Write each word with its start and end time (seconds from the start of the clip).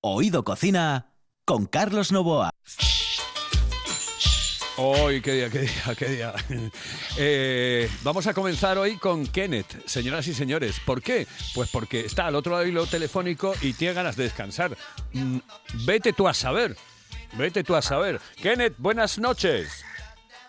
Oído 0.00 0.44
Cocina 0.44 1.12
con 1.44 1.66
Carlos 1.66 2.12
Novoa. 2.12 2.50
Hoy, 4.76 5.20
qué 5.20 5.32
día, 5.32 5.50
qué 5.50 5.58
día, 5.62 5.94
qué 5.98 6.06
día. 6.08 6.34
Eh, 7.20 7.90
vamos 8.04 8.28
a 8.28 8.34
comenzar 8.34 8.78
hoy 8.78 8.96
con 8.96 9.26
Kenneth, 9.26 9.84
señoras 9.86 10.28
y 10.28 10.34
señores. 10.34 10.78
¿Por 10.78 11.02
qué? 11.02 11.26
Pues 11.52 11.68
porque 11.70 12.06
está 12.06 12.28
al 12.28 12.36
otro 12.36 12.52
lado 12.52 12.64
del 12.64 12.88
telefónico 12.88 13.54
y 13.60 13.72
tiene 13.72 13.94
ganas 13.94 14.14
de 14.14 14.22
descansar. 14.22 14.76
Mm, 15.14 15.38
Vete 15.84 16.12
tú 16.12 16.28
a 16.28 16.34
saber. 16.34 16.76
Vete 17.32 17.64
tú 17.64 17.74
a 17.74 17.82
saber. 17.82 18.20
Kenneth, 18.40 18.74
buenas 18.78 19.18
noches. 19.18 19.84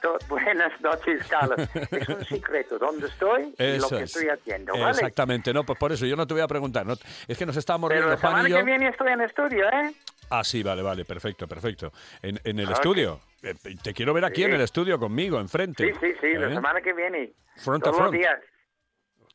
Do- 0.02 0.18
Buenas 0.30 0.80
noches, 0.82 1.26
Carlos. 1.28 1.60
Es 1.92 2.10
un 2.10 2.26
secreto 2.26 2.78
dónde 2.80 3.08
estoy 3.08 3.54
y 3.58 3.64
lo 3.64 3.76
Eso 3.76 3.90
que 3.98 4.04
es. 4.04 4.16
estoy 4.16 4.30
haciendo, 4.30 4.74
¿vale? 4.74 4.92
Exactamente, 4.92 5.54
no, 5.54 5.64
pues 5.66 5.78
por 5.78 5.92
eso 5.92 6.06
yo 6.06 6.16
no 6.16 6.26
te 6.26 6.34
voy 6.34 6.42
a 6.42 6.48
preguntar. 6.48 6.86
no- 6.86 6.96
es 7.28 7.38
que 7.38 7.46
nos 7.46 7.58
estábamos 7.58 7.90
riendo 7.90 8.10
la 8.10 8.18
Juan 8.18 8.32
semana 8.32 8.50
y 8.50 8.52
yo. 8.52 8.58
que 8.58 8.64
viene 8.64 8.88
estoy 8.90 9.12
en 9.12 9.22
estudio, 9.22 9.66
¿eh? 9.72 9.94
Ah, 10.30 10.44
sí, 10.44 10.62
vale, 10.64 10.82
vale, 10.82 11.06
perfecto, 11.06 11.48
perfecto. 11.48 11.92
En, 12.22 12.40
en 12.44 12.60
el 12.60 12.68
Ok. 12.68 12.74
estudio. 12.74 13.20
Eh, 13.42 13.56
Te 13.82 13.94
quiero 13.94 14.14
ver 14.14 14.26
aquí 14.26 14.42
Sí. 14.42 14.44
en 14.44 14.54
el 14.54 14.62
estudio 14.62 15.00
conmigo, 15.00 15.40
enfrente. 15.40 15.92
Sí, 15.92 16.00
sí, 16.00 16.14
sí, 16.22 16.34
la 16.36 16.50
¿Eh? 16.50 16.54
semana 16.54 16.82
que 16.82 16.94
viene. 16.94 17.34
Front 17.58 17.84
a 17.84 17.86
Todos 17.86 17.98
front. 17.98 18.14
los 18.14 18.20
días. 18.22 18.40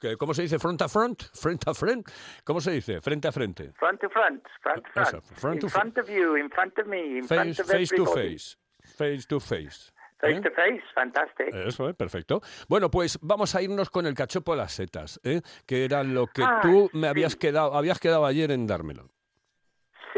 ¿Qué- 0.01 0.17
¿Cómo 0.17 0.35
se 0.35 0.43
dice? 0.43 0.59
¿Front 0.59 0.83
a 0.83 0.89
front? 0.89 1.23
¿Front 1.35 1.67
a 1.69 1.75
front? 1.75 2.09
¿Cómo 2.45 2.61
se 2.61 2.71
dice? 2.73 3.01
¿Frente 3.01 3.27
a 3.29 3.33
frente? 3.33 3.73
Front 3.73 4.01
to 4.03 4.09
front, 4.11 4.45
front 4.63 4.85
to 4.95 5.01
Eso, 5.01 5.11
front. 5.23 5.39
front 5.39 5.61
to 5.61 5.67
in 5.67 5.71
front 5.71 5.99
of 5.99 6.09
you, 6.09 6.37
in 6.37 6.51
front 6.51 6.79
of 6.79 6.87
me, 6.87 7.19
in 7.19 7.25
front 7.27 7.43
Face, 7.57 7.61
of 7.63 7.67
face 7.71 7.89
to 7.91 8.03
everybody. 8.03 8.29
face. 8.33 8.59
Face 8.99 9.27
to 9.27 9.41
face. 9.41 9.93
Face 10.25 10.37
¿Eh? 10.39 10.41
to 10.41 10.51
face, 10.53 10.83
fantastic. 10.95 11.55
Eso, 11.55 11.89
¿eh? 11.89 11.95
perfecto. 11.95 12.41
Bueno, 12.69 12.91
pues 12.91 13.19
vamos 13.23 13.55
a 13.55 13.63
irnos 13.63 13.91
con 13.91 14.07
el 14.07 14.15
cachopo 14.15 14.53
de 14.53 14.59
las 14.59 14.73
setas, 14.73 15.21
¿eh? 15.25 15.41
que 15.67 15.85
era 15.85 16.03
lo 16.03 16.27
que 16.27 16.43
Ah, 16.43 16.61
tú 16.63 16.89
me 16.93 17.03
sí. 17.03 17.07
habías 17.09 17.37
quedado, 17.37 17.75
habías 17.75 17.99
quedado 18.01 18.25
ayer 18.27 18.51
en 18.51 18.67
dármelo. 18.67 19.09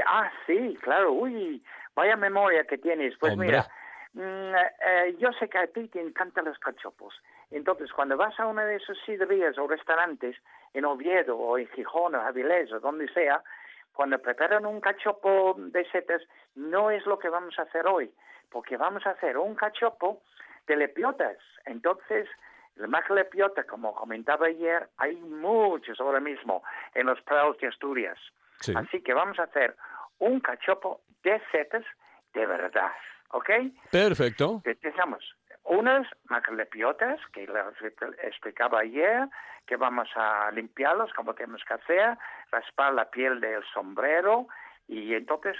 Ah, 0.07 0.31
sí, 0.47 0.77
claro. 0.83 1.13
Uy, 1.13 1.63
vaya 1.95 2.17
memoria 2.17 2.65
que 2.65 2.79
tienes. 2.79 3.15
Pues 3.19 3.33
Hombre. 3.33 3.49
mira, 3.49 3.69
mm, 4.13 4.55
eh, 4.55 5.17
yo 5.19 5.31
sé 5.39 5.49
que 5.49 5.59
a 5.59 5.67
ti 5.67 5.89
te 5.89 6.01
encantan 6.01 6.45
los 6.45 6.59
cachopos. 6.59 7.15
Entonces, 7.51 7.93
cuando 7.93 8.17
vas 8.17 8.39
a 8.39 8.47
una 8.47 8.65
de 8.65 8.77
esos 8.77 8.97
sidrerías 9.05 9.59
o 9.59 9.67
restaurantes 9.67 10.37
en 10.75 10.85
Oviedo 10.85 11.37
o 11.37 11.59
en 11.59 11.67
Gijón 11.69 12.15
o 12.15 12.21
Avilés 12.21 12.73
o 12.73 12.81
donde 12.81 13.09
sea, 13.13 13.43
cuando 13.93 14.19
preparan 14.19 14.67
un 14.67 14.81
cachopo 14.81 15.55
de 15.59 15.85
setas, 15.91 16.23
no 16.55 16.91
es 16.91 17.05
lo 17.07 17.19
que 17.19 17.29
vamos 17.31 17.59
a 17.59 17.63
hacer 17.63 17.87
hoy, 17.87 18.13
porque 18.57 18.79
vamos 18.79 19.05
a 19.07 19.11
hacer 19.11 19.37
un 19.37 19.55
cachopo 19.55 20.23
de 20.67 20.77
lepiotas. 20.77 21.37
Entonces, 21.67 22.27
el 22.77 22.89
más 22.89 23.05
lepiota, 23.11 23.65
como 23.65 23.95
comentaba 23.95 24.47
ayer, 24.47 24.89
hay 24.97 25.15
muchos 25.17 26.01
ahora 26.01 26.21
mismo 26.21 26.63
en 26.95 27.05
los 27.05 27.21
prados 27.21 27.59
de 27.59 27.67
Asturias. 27.67 28.19
Sí. 28.61 28.73
Así 28.75 29.03
que 29.03 29.13
vamos 29.13 29.39
a 29.39 29.43
hacer 29.43 29.77
un 30.21 30.41
cachopo 30.41 31.03
de 31.23 31.39
setas 31.53 31.85
de 32.33 32.47
verdad, 32.47 32.93
¿ok? 33.33 33.51
Perfecto. 33.91 34.63
Utilizamos 34.65 35.37
unas 35.65 36.09
macrolepiotas, 36.31 37.21
que 37.35 37.47
les 37.47 37.93
explicaba 38.23 38.81
ayer, 38.81 39.29
que 39.67 39.77
vamos 39.77 40.09
a 40.15 40.51
limpiarlos 40.53 41.13
como 41.13 41.35
tenemos 41.35 41.63
que 41.63 41.75
hacer, 41.75 42.17
raspar 42.51 42.95
la 42.95 43.11
piel 43.11 43.39
del 43.39 43.63
sombrero 43.75 44.49
y 44.89 45.13
entonces 45.13 45.57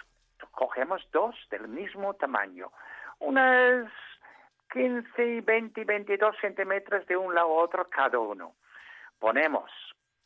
cogemos 0.53 1.07
dos 1.13 1.35
del 1.51 1.69
mismo 1.69 2.15
tamaño, 2.15 2.71
unas 3.19 3.91
15, 4.73 5.41
20, 5.43 5.85
22 5.85 6.37
centímetros 6.41 7.07
de 7.07 7.17
un 7.17 7.35
lado 7.35 7.49
a 7.49 7.63
otro 7.65 7.89
cada 7.89 8.19
uno. 8.19 8.55
Ponemos 9.19 9.71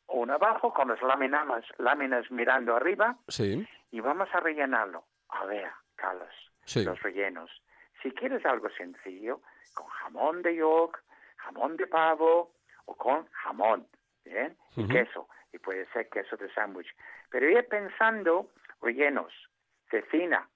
uno 0.08 0.34
abajo 0.34 0.72
con 0.72 0.88
las 0.88 1.00
láminas, 1.02 1.64
láminas 1.78 2.30
mirando 2.30 2.74
arriba 2.74 3.16
Sí, 3.28 3.66
y 3.90 4.00
vamos 4.00 4.28
a 4.32 4.40
rellenarlo. 4.40 5.04
A 5.28 5.44
ver, 5.44 5.70
Carlos, 5.94 6.28
Sí. 6.64 6.84
los 6.84 7.00
rellenos. 7.02 7.50
Si 8.02 8.10
quieres 8.12 8.44
algo 8.46 8.68
sencillo, 8.70 9.40
con 9.74 9.86
jamón 9.86 10.42
de 10.42 10.56
york, 10.56 11.02
jamón 11.36 11.76
de 11.76 11.86
pavo 11.86 12.52
o 12.86 12.96
con 12.96 13.26
jamón, 13.28 13.86
¿bien? 14.24 14.56
Y 14.76 14.88
queso, 14.88 15.28
y 15.52 15.58
puede 15.58 15.86
ser 15.92 16.08
queso 16.08 16.36
de 16.36 16.52
sándwich. 16.52 16.88
Pero 17.30 17.48
ir 17.48 17.66
pensando 17.68 18.48
rellenos, 18.82 19.32
cecina, 19.90 20.48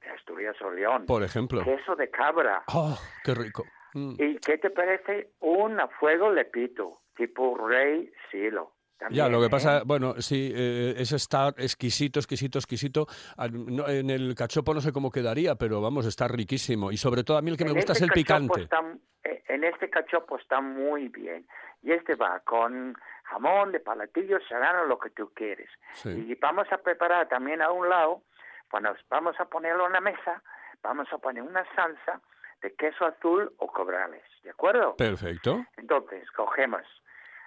de 0.00 0.08
Asturias 0.10 0.56
o 0.62 0.70
León, 0.70 1.06
por 1.06 1.22
ejemplo. 1.22 1.62
queso 1.64 1.96
de 1.96 2.10
cabra. 2.10 2.62
¡Oh, 2.68 2.98
qué 3.24 3.34
rico! 3.34 3.64
Mm. 3.94 4.14
¿Y 4.18 4.36
qué 4.38 4.58
te 4.58 4.70
parece 4.70 5.30
un 5.40 5.80
a 5.80 5.88
fuego 5.88 6.30
lepito, 6.30 7.00
tipo 7.16 7.56
rey 7.66 8.10
silo? 8.30 8.72
Ya, 8.98 9.06
También, 9.08 9.32
lo 9.32 9.40
que 9.40 9.46
¿eh? 9.46 9.50
pasa, 9.50 9.82
bueno, 9.84 10.14
sí, 10.22 10.50
eh, 10.54 10.94
ese 10.96 11.16
está 11.16 11.48
exquisito, 11.58 12.18
exquisito, 12.18 12.58
exquisito. 12.58 13.06
Ah, 13.36 13.46
en 13.46 14.08
el 14.08 14.34
cachopo 14.34 14.72
no 14.72 14.80
sé 14.80 14.90
cómo 14.90 15.10
quedaría, 15.10 15.54
pero 15.54 15.82
vamos, 15.82 16.06
está 16.06 16.26
riquísimo. 16.28 16.90
Y 16.90 16.96
sobre 16.96 17.22
todo 17.22 17.36
a 17.36 17.42
mí 17.42 17.50
el 17.50 17.58
que 17.58 17.64
me 17.64 17.70
En 17.70 17.76
gusta 17.76 17.92
es 17.92 18.00
este 18.00 18.18
el 18.20 18.24
cachopo 18.26 18.54
picante. 18.54 18.62
está- 18.62 18.98
eh, 19.24 19.42
en 19.48 19.64
este 19.64 19.90
cachopo 19.90 20.38
está 20.38 20.62
muy 20.62 21.08
bien. 21.08 21.46
Y 21.82 21.92
este 21.92 22.14
va 22.14 22.40
con 22.40 22.94
jamón 23.24 23.70
de 23.72 23.80
palatillo, 23.80 24.38
serrano, 24.48 24.86
lo 24.86 24.98
que 24.98 25.10
tú 25.10 25.30
quieres. 25.34 25.68
Sí. 25.92 26.08
Y 26.28 26.34
vamos 26.36 26.66
a 26.72 26.78
preparar 26.78 27.28
también 27.28 27.60
a 27.60 27.70
un 27.70 27.88
lado, 27.90 28.22
cuando 28.70 28.94
vamos 29.08 29.38
a 29.40 29.44
ponerlo 29.46 29.86
en 29.86 29.92
la 29.92 30.00
mesa, 30.00 30.42
vamos 30.82 31.08
a 31.12 31.18
poner 31.18 31.42
una 31.42 31.64
salsa 31.74 32.20
de 32.62 32.74
queso 32.74 33.04
azul 33.06 33.52
o 33.58 33.66
cobrales. 33.68 34.22
¿De 34.42 34.50
acuerdo? 34.50 34.96
Perfecto. 34.96 35.64
Entonces, 35.76 36.30
cogemos 36.32 36.82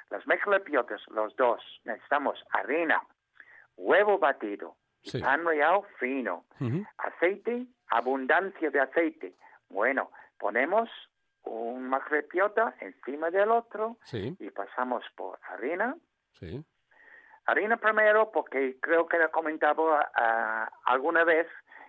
las 0.10 0.26
mezclepiotas, 0.28 1.02
los 1.10 1.36
dos. 1.36 1.62
Necesitamos 1.84 2.44
harina, 2.52 3.02
huevo 3.78 4.18
batido, 4.20 4.76
Sí. 5.02 5.22
pan 5.22 5.46
rallado 5.46 5.84
fino, 6.00 6.46
aceite, 6.98 7.66
abundancia 7.88 8.70
de 8.70 8.80
aceite. 8.82 9.34
Bueno, 9.70 10.12
ponemos 10.38 10.90
un 11.44 11.88
macrepiota 11.90 12.76
encima 12.82 13.30
del 13.32 13.50
otro 13.52 13.98
Sí, 14.04 14.36
y 14.40 14.50
pasamos 14.52 15.04
por 15.16 15.40
harina. 15.44 15.96
sí. 16.34 16.64
Harina 17.50 17.78
primero 17.78 18.32
porque 18.32 18.78
creo 18.80 19.08
que 19.08 19.18
le 19.18 19.30
comentaba 19.30 20.02
alguna 20.86 21.24
vez 21.24 21.48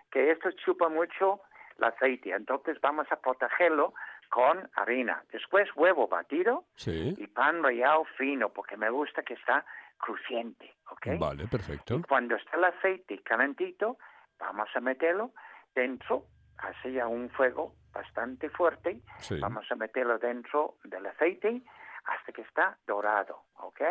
que 0.09 0.31
esto 0.31 0.51
chupa 0.51 0.89
mucho 0.89 1.41
el 1.77 1.83
aceite. 1.85 2.31
Entonces 2.31 2.79
vamos 2.81 3.07
a 3.11 3.15
protegerlo 3.17 3.93
con 4.29 4.69
harina. 4.75 5.23
Después 5.31 5.69
huevo 5.75 6.07
batido 6.07 6.65
Sí. 6.75 7.15
y 7.17 7.27
pan 7.27 7.61
rallado 7.63 8.05
fino 8.17 8.49
porque 8.49 8.77
me 8.77 8.89
gusta 8.89 9.23
que 9.23 9.33
está 9.35 9.65
crujiente, 9.97 10.73
¿ok? 10.89 11.07
Vale, 11.19 11.47
perfecto. 11.47 11.95
Y 11.95 12.01
cuando 12.03 12.35
está 12.35 12.57
el 12.57 12.63
aceite 12.65 13.21
calentito, 13.23 13.97
vamos 14.39 14.69
a 14.75 14.79
meterlo 14.79 15.31
dentro, 15.75 16.25
así 16.57 16.99
a 16.99 17.07
un 17.07 17.29
fuego 17.29 17.75
bastante 17.93 18.49
fuerte. 18.49 19.01
Sí. 19.19 19.39
Vamos 19.39 19.69
a 19.71 19.75
meterlo 19.75 20.17
dentro 20.17 20.75
del 20.85 21.05
aceite 21.05 21.61
hasta 22.05 22.31
que 22.31 22.41
está 22.41 22.77
dorado, 22.87 23.43
¿ok? 23.57 23.81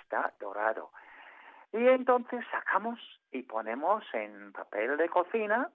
Está 0.00 0.32
dorado. 0.38 0.90
Y 1.72 1.86
entonces 1.86 2.40
sacamos 2.50 2.98
y 3.32 3.42
ponemos 3.42 4.02
en 4.14 4.52
papel 4.52 4.96
de 4.96 5.08
cocina 5.08 5.68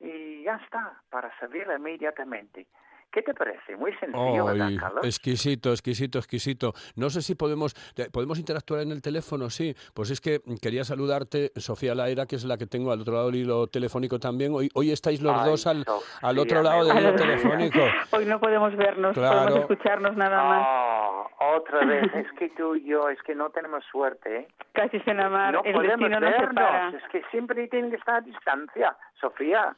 y 0.00 0.42
ya 0.44 0.56
está, 0.64 1.00
para 1.10 1.30
servir 1.38 1.66
inmediatamente. 1.76 2.66
¿Qué 3.12 3.20
te 3.20 3.34
parece? 3.34 3.76
Muy 3.76 3.92
sencillo, 3.98 4.46
¿verdad, 4.46 4.70
Carlos? 4.80 5.04
exquisito, 5.04 5.70
exquisito, 5.70 6.18
exquisito. 6.18 6.72
No 6.96 7.10
sé 7.10 7.20
si 7.20 7.34
podemos 7.34 7.74
te- 7.94 8.08
podemos 8.10 8.38
interactuar 8.38 8.80
en 8.80 8.90
el 8.90 9.02
teléfono, 9.02 9.50
sí. 9.50 9.76
Pues 9.92 10.10
es 10.10 10.18
que 10.22 10.40
quería 10.62 10.82
saludarte, 10.82 11.52
Sofía 11.56 11.94
Laera, 11.94 12.24
que 12.24 12.36
es 12.36 12.44
la 12.44 12.56
que 12.56 12.66
tengo 12.66 12.90
al 12.90 13.02
otro 13.02 13.12
lado 13.12 13.26
del 13.26 13.36
hilo 13.42 13.66
telefónico 13.66 14.18
también. 14.18 14.54
Hoy, 14.54 14.70
hoy 14.72 14.92
estáis 14.92 15.20
los 15.20 15.38
Ay, 15.38 15.50
dos 15.50 15.66
al, 15.66 15.84
Sofía, 15.84 16.18
al 16.22 16.38
otro 16.38 16.62
lado 16.62 16.84
del 16.86 16.98
hilo 17.00 17.14
telefónico. 17.14 17.80
Hoy 18.12 18.24
no 18.24 18.40
podemos 18.40 18.74
vernos, 18.76 19.12
Claro. 19.12 19.40
podemos 19.54 19.70
escucharnos 19.70 20.16
nada 20.16 20.42
más. 20.44 20.66
Oh, 20.66 21.11
otra 21.50 21.80
vez, 21.86 22.12
es 22.14 22.32
que 22.32 22.48
tú 22.50 22.74
y 22.74 22.84
yo, 22.84 23.08
es 23.08 23.20
que 23.22 23.34
no 23.34 23.50
tenemos 23.50 23.84
suerte, 23.84 24.36
¿eh? 24.36 24.48
Casi 24.72 25.00
se 25.00 25.10
enamar, 25.10 25.54
no 25.54 25.62
el 25.64 25.74
podemos 25.74 26.10
destino 26.10 26.30
separa. 26.48 26.88
es 26.90 27.08
que 27.10 27.22
siempre 27.30 27.68
tienen 27.68 27.90
que 27.90 27.96
estar 27.96 28.16
a 28.16 28.20
distancia, 28.20 28.96
Sofía. 29.20 29.76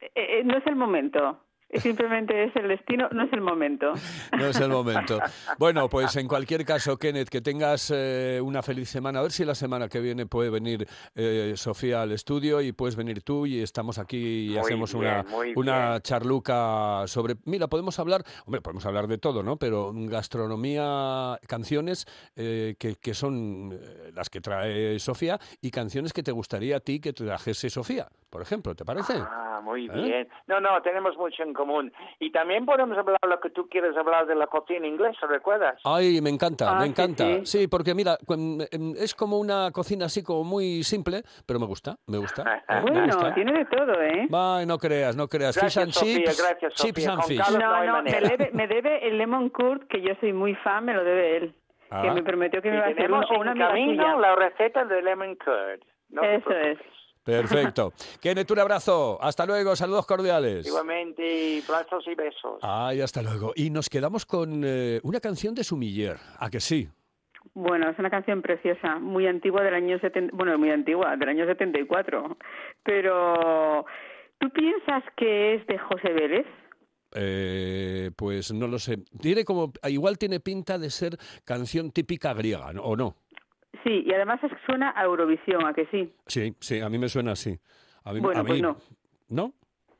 Eh, 0.00 0.10
eh, 0.14 0.42
no 0.44 0.56
es 0.56 0.66
el 0.66 0.76
momento. 0.76 1.38
Simplemente 1.80 2.44
es 2.44 2.56
el 2.56 2.68
destino, 2.68 3.08
no 3.12 3.24
es 3.24 3.32
el 3.32 3.40
momento. 3.40 3.92
No 4.38 4.46
es 4.46 4.60
el 4.60 4.70
momento. 4.70 5.18
Bueno, 5.58 5.88
pues 5.88 6.16
en 6.16 6.26
cualquier 6.26 6.64
caso, 6.64 6.96
Kenneth, 6.96 7.28
que 7.28 7.40
tengas 7.40 7.92
eh, 7.94 8.40
una 8.42 8.62
feliz 8.62 8.88
semana. 8.88 9.20
A 9.20 9.22
ver 9.22 9.32
si 9.32 9.44
la 9.44 9.54
semana 9.54 9.88
que 9.88 10.00
viene 10.00 10.26
puede 10.26 10.50
venir 10.50 10.86
eh, 11.14 11.52
Sofía 11.56 12.02
al 12.02 12.12
estudio 12.12 12.60
y 12.60 12.72
puedes 12.72 12.96
venir 12.96 13.22
tú 13.22 13.46
y 13.46 13.60
estamos 13.60 13.98
aquí 13.98 14.46
y 14.46 14.48
Muy 14.50 14.58
hacemos 14.58 14.92
bien, 14.94 15.04
una, 15.04 15.24
una 15.56 15.88
bien. 15.90 16.02
charluca 16.02 17.04
sobre... 17.06 17.36
Mira, 17.44 17.68
podemos 17.68 17.98
hablar, 17.98 18.24
hombre, 18.46 18.60
podemos 18.60 18.84
hablar 18.86 19.06
de 19.06 19.18
todo, 19.18 19.42
¿no? 19.42 19.56
Pero 19.56 19.92
gastronomía, 19.94 21.38
canciones 21.46 22.06
eh, 22.36 22.74
que, 22.78 22.96
que 22.96 23.14
son 23.14 23.70
eh, 23.72 24.10
las 24.14 24.30
que 24.30 24.40
trae 24.40 24.98
Sofía 24.98 25.38
y 25.60 25.70
canciones 25.70 26.12
que 26.12 26.22
te 26.22 26.32
gustaría 26.32 26.76
a 26.76 26.80
ti 26.80 27.00
que 27.00 27.12
trajese 27.12 27.70
Sofía, 27.70 28.08
por 28.30 28.42
ejemplo, 28.42 28.74
¿te 28.74 28.84
parece? 28.84 29.14
Ah, 29.18 29.51
muy 29.62 29.86
¿Eh? 29.86 29.90
bien. 29.92 30.28
No, 30.46 30.60
no, 30.60 30.80
tenemos 30.82 31.16
mucho 31.16 31.42
en 31.42 31.54
común. 31.54 31.92
Y 32.18 32.30
también 32.30 32.66
podemos 32.66 32.98
hablar 32.98 33.18
lo 33.26 33.40
que 33.40 33.50
tú 33.50 33.68
quieres 33.68 33.96
hablar 33.96 34.26
de 34.26 34.34
la 34.34 34.46
cocina 34.48 34.86
inglesa, 34.86 35.26
¿recuerdas? 35.26 35.80
Ay, 35.84 36.20
me 36.20 36.30
encanta, 36.30 36.70
Ah, 36.70 36.74
me 36.80 36.84
sí, 36.84 36.90
encanta. 36.90 37.24
sí. 37.24 37.40
Sí, 37.62 37.68
porque 37.68 37.94
mira, 37.94 38.18
em, 38.28 38.94
es 38.96 39.14
como 39.14 39.38
una 39.38 39.70
cocina 39.72 40.06
así 40.06 40.22
como 40.22 40.44
muy 40.44 40.82
simple, 40.82 41.22
pero 41.46 41.58
me 41.60 41.66
gusta, 41.66 41.96
me 42.08 42.18
gusta. 42.18 42.42
¿eh? 42.42 42.62
Me 42.68 42.80
Bueno, 42.82 43.04
gusta. 43.06 43.34
tiene 43.34 43.52
de 43.52 43.64
todo, 43.66 44.02
¿eh? 44.02 44.28
Ay, 44.32 44.66
no 44.66 44.78
creas, 44.78 45.16
no 45.16 45.28
creas. 45.28 45.56
Gracias, 45.56 45.74
fish 45.74 45.82
and 45.82 45.92
Sofía, 45.92 46.16
chips, 46.16 46.42
gracias, 46.42 46.74
chips 46.74 47.02
Sofía. 47.04 47.12
and 47.12 47.20
Con 47.20 47.28
fish. 47.28 47.58
No 47.58 47.84
No, 47.86 48.02
me 48.02 48.10
debe, 48.20 48.50
me 48.52 48.66
debe 48.66 49.06
el 49.08 49.18
lemon 49.18 49.48
curd, 49.50 49.86
que 49.88 50.00
yo 50.02 50.14
soy 50.20 50.32
muy 50.32 50.54
fan, 50.56 50.84
me 50.84 50.94
lo 50.94 51.04
debe 51.04 51.36
él. 51.36 51.54
Que 51.90 52.08
Ah. 52.08 52.14
me 52.14 52.22
prometió 52.22 52.62
que 52.62 52.70
me 52.70 52.76
iba 52.78 52.86
a 52.86 52.88
hacer 52.88 53.10
una 53.12 53.50
amiga 53.50 53.68
camino 53.68 54.18
la 54.18 54.34
receta 54.34 54.84
de 54.86 55.02
lemon 55.02 55.36
curd. 55.36 55.80
No 56.08 56.22
Eso 56.22 56.50
es. 56.50 56.78
Perfecto. 57.24 57.92
Kenneth, 58.20 58.50
un 58.50 58.58
abrazo. 58.58 59.18
Hasta 59.20 59.46
luego, 59.46 59.76
saludos 59.76 60.06
cordiales. 60.06 60.66
Igualmente, 60.66 61.62
abrazos 61.68 62.06
y 62.06 62.14
besos. 62.14 62.58
Ay, 62.62 63.00
hasta 63.00 63.22
luego. 63.22 63.52
Y 63.54 63.70
nos 63.70 63.88
quedamos 63.88 64.26
con 64.26 64.62
eh, 64.64 65.00
una 65.02 65.20
canción 65.20 65.54
de 65.54 65.64
Sumiller. 65.64 66.16
¿A 66.38 66.50
que 66.50 66.60
sí? 66.60 66.88
Bueno, 67.54 67.90
es 67.90 67.98
una 67.98 68.10
canción 68.10 68.40
preciosa, 68.40 68.98
muy 68.98 69.26
antigua 69.26 69.62
del 69.62 69.74
año 69.74 69.98
70, 69.98 70.34
bueno, 70.34 70.56
muy 70.58 70.70
antigua, 70.70 71.16
del 71.16 71.28
año 71.28 71.46
74. 71.46 72.36
Pero, 72.82 73.84
¿tú 74.38 74.48
piensas 74.50 75.04
que 75.16 75.54
es 75.54 75.66
de 75.66 75.78
José 75.78 76.12
Vélez? 76.12 76.46
Eh, 77.14 78.10
pues 78.16 78.52
no 78.52 78.66
lo 78.66 78.78
sé. 78.78 78.98
Tiene 79.20 79.44
como, 79.44 79.72
igual 79.88 80.16
tiene 80.18 80.40
pinta 80.40 80.78
de 80.78 80.88
ser 80.88 81.18
canción 81.44 81.90
típica 81.90 82.32
griega, 82.32 82.72
¿no? 82.72 82.82
¿o 82.82 82.96
no? 82.96 83.16
Sí, 83.84 84.04
y 84.06 84.12
además 84.14 84.40
suena 84.66 84.92
a 84.96 85.04
Eurovisión, 85.04 85.66
¿a 85.66 85.72
que 85.74 85.86
sí? 85.86 86.12
Sí, 86.26 86.54
sí, 86.60 86.80
a 86.80 86.88
mí 86.88 86.98
me 86.98 87.08
suena 87.08 87.32
así. 87.32 87.58
A 88.04 88.12
mí, 88.12 88.20
Bueno, 88.20 88.40
a 88.40 88.42
mí- 88.42 88.48
pues 88.48 88.62
no. 88.62 88.76
¿No? 89.28 89.52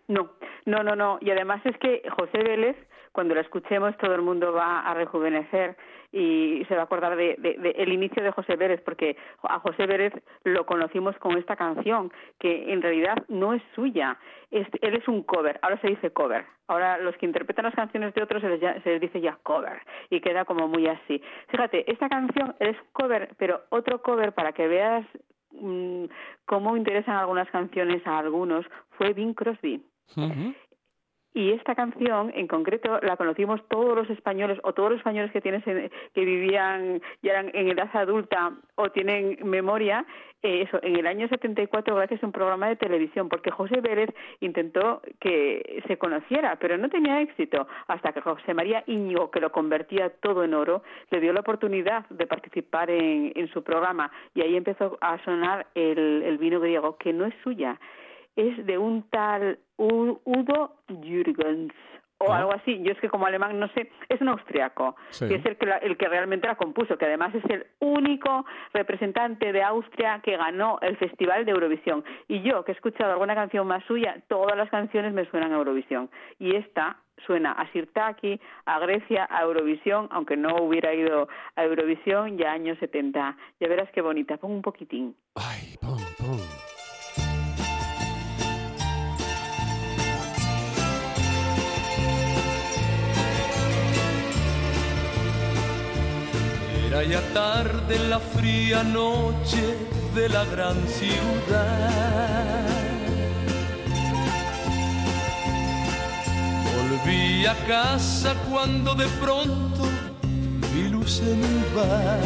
No, 0.09 0.33
no, 0.67 0.83
no, 0.83 0.95
no. 0.97 1.19
Y 1.21 1.31
además 1.31 1.61
es 1.65 1.77
que 1.79 2.03
José 2.17 2.39
Vélez, 2.43 2.77
cuando 3.13 3.35
la 3.35 3.41
escuchemos, 3.41 3.97
todo 3.99 4.15
el 4.15 4.23
mundo 4.23 4.53
va 4.53 4.81
a 4.81 4.95
rejuvenecer 4.95 5.77
y 6.13 6.65
se 6.69 6.75
va 6.75 6.83
a 6.83 6.85
acordar 6.85 7.17
de, 7.17 7.37
de- 7.39 7.55
de 7.55 7.71
el 7.71 7.93
inicio 7.93 8.23
de 8.23 8.31
José 8.33 8.57
Vélez, 8.57 8.81
porque 8.83 9.17
a 9.43 9.59
José 9.61 9.87
Vélez 9.87 10.13
lo 10.45 10.67
conocimos 10.67 11.17
con 11.17 11.39
esta 11.39 11.57
canción, 11.57 12.13
que 12.39 12.71
en 12.73 12.83
realidad 12.83 13.17
no 13.29 13.55
es 13.55 13.63
suya. 13.75 14.19
Es- 14.51 14.69
él 14.83 14.95
es 14.97 15.09
un 15.09 15.23
cover, 15.23 15.59
ahora 15.63 15.81
se 15.81 15.89
dice 15.89 16.11
cover. 16.11 16.45
Ahora 16.69 16.99
los 16.99 17.17
que 17.17 17.27
interpretan 17.27 17.65
las 17.65 17.75
canciones 17.75 18.13
de 18.15 18.23
otros 18.23 18.43
se 18.43 18.49
les, 18.51 18.61
se 18.83 18.91
les 18.91 19.01
dice 19.01 19.21
ya 19.21 19.39
cover 19.43 19.81
y 20.11 20.21
queda 20.21 20.45
como 20.45 20.69
muy 20.69 20.87
así. 20.87 21.23
Fíjate, 21.49 21.91
esta 21.91 22.09
canción 22.09 22.55
es 22.61 22.77
cover, 22.93 23.31
pero 23.39 23.63
otro 23.71 24.03
cover 24.03 24.33
para 24.33 24.53
que 24.53 24.69
veas 24.69 25.07
mm, 25.53 26.05
cómo 26.47 26.77
interesan 26.77 27.17
algunas 27.17 27.49
canciones 27.51 28.07
a 28.07 28.19
algunos 28.19 28.65
fue 28.99 29.13
Bing 29.15 29.35
Crosby. 29.35 29.83
Ujú. 30.17 30.55
Y 31.35 31.53
esta 31.53 31.75
canción, 31.75 32.31
en 32.35 32.47
concreto, 32.47 33.01
la 33.03 33.17
conocimos 33.17 33.61
todos 33.69 33.97
los 33.97 34.11
españoles 34.11 34.59
o 34.65 34.75
todos 34.75 34.91
los 34.91 34.99
españoles 34.99 35.33
que 35.33 35.41
tienes 35.41 35.67
en- 35.67 35.91
que 36.15 36.25
vivían 36.25 37.01
ya 37.23 37.33
eran 37.33 37.51
en 37.55 37.69
edad 37.69 37.89
adulta 37.95 38.53
o 38.75 38.91
tienen 38.91 39.39
memoria, 39.43 40.05
eh, 40.43 40.63
eso, 40.63 40.79
en 40.83 40.97
el 40.97 41.07
año 41.07 41.29
74 41.29 41.95
gracias 41.95 42.23
a 42.23 42.27
un 42.27 42.33
programa 42.33 42.69
de 42.69 42.77
televisión, 42.77 43.29
porque 43.31 43.51
José 43.51 43.81
Vélez 43.81 44.11
intentó 44.41 45.01
que 45.21 45.83
se 45.87 45.97
conociera, 45.97 46.57
pero 46.57 46.77
no 46.77 46.91
tenía 46.91 47.21
éxito, 47.21 47.67
hasta 47.87 48.13
que 48.13 48.21
José 48.21 48.53
María 48.53 48.83
Íñigo, 48.87 49.31
que 49.31 49.41
lo 49.41 49.53
convertía 49.53 50.11
todo 50.11 50.45
en 50.45 50.53
oro, 50.53 50.83
le 51.11 51.21
dio 51.21 51.33
la 51.33 51.41
oportunidad 51.41 52.07
de 52.11 52.27
participar 52.27 52.91
en, 52.91 53.33
en 53.37 53.49
su 53.49 53.63
programa. 53.63 54.11
Y 54.35 54.43
ahí 54.43 54.57
empezó 54.57 54.99
a 55.01 55.17
sonar 55.25 55.67
el, 55.75 56.37
vino 56.39 56.61
griego, 56.61 56.97
que 56.99 57.13
no 57.13 57.25
es 57.25 57.35
suya, 57.43 57.79
es 58.35 58.67
de 58.67 58.79
un 58.79 59.03
tal 59.11 59.59
Udo 59.87 60.77
Jürgens 61.03 61.73
o 62.19 62.33
Ah. 62.33 62.39
algo 62.39 62.53
así. 62.55 62.81
Yo 62.85 62.93
es 62.93 63.01
que 63.01 63.09
como 63.09 63.27
alemán 63.27 63.59
no 63.59 63.67
sé, 63.75 63.91
es 64.09 64.21
un 64.21 64.29
austriaco, 64.29 64.95
Sí. 65.11 65.27
que 65.29 65.35
es 65.37 65.45
el 65.47 65.57
que, 65.57 65.67
la- 65.67 65.79
el 65.79 65.97
que 65.97 66.07
realmente 66.09 66.47
la 66.47 66.55
compuso, 66.55 66.97
que 66.97 67.05
además 67.07 67.35
es 67.35 67.45
el 67.51 67.67
único 67.81 68.47
representante 68.73 69.53
de 69.53 69.63
Austria 69.65 70.21
que 70.23 70.37
ganó 70.37 70.79
el 70.83 70.97
Festival 70.99 71.45
de 71.45 71.51
Eurovisión. 71.51 72.05
Y 72.29 72.43
yo, 72.43 72.65
que 72.65 72.71
he 72.73 72.75
escuchado 72.77 73.11
alguna 73.13 73.35
canción 73.35 73.67
más 73.67 73.83
suya, 73.87 74.23
todas 74.29 74.57
las 74.57 74.71
canciones 74.71 75.13
me 75.13 75.25
suenan 75.31 75.53
a 75.53 75.57
Eurovisión. 75.57 76.11
Y 76.39 76.55
esta 76.55 76.99
suena 77.27 77.53
a 77.53 77.71
Sirtaki, 77.73 78.41
a 78.67 78.79
Grecia, 78.81 79.27
a 79.31 79.43
Eurovisión, 79.43 80.09
aunque 80.13 80.37
no 80.37 80.55
hubiera 80.61 80.95
ido 80.95 81.29
a 81.57 81.65
Eurovisión 81.65 82.39
ya 82.39 82.53
años 82.53 82.79
70. 82.79 83.37
Ya 83.61 83.69
verás 83.69 83.91
qué 83.93 84.01
bonita, 84.01 84.37
pon 84.37 84.53
un 84.53 84.63
poquitín. 84.63 85.15
Ay. 85.35 85.77
Ya 97.09 97.21
tarde 97.35 97.97
en 97.97 98.11
la 98.11 98.21
fría 98.21 98.85
noche 98.85 99.77
de 100.15 100.29
la 100.29 100.45
gran 100.45 100.77
ciudad. 100.87 102.69
Volví 106.75 107.45
a 107.45 107.55
casa 107.67 108.35
cuando 108.49 108.95
de 108.95 109.07
pronto 109.21 109.83
vi 110.73 110.89
luz 110.89 111.21
en 111.21 111.43
el 111.43 111.65
bar. 111.75 112.21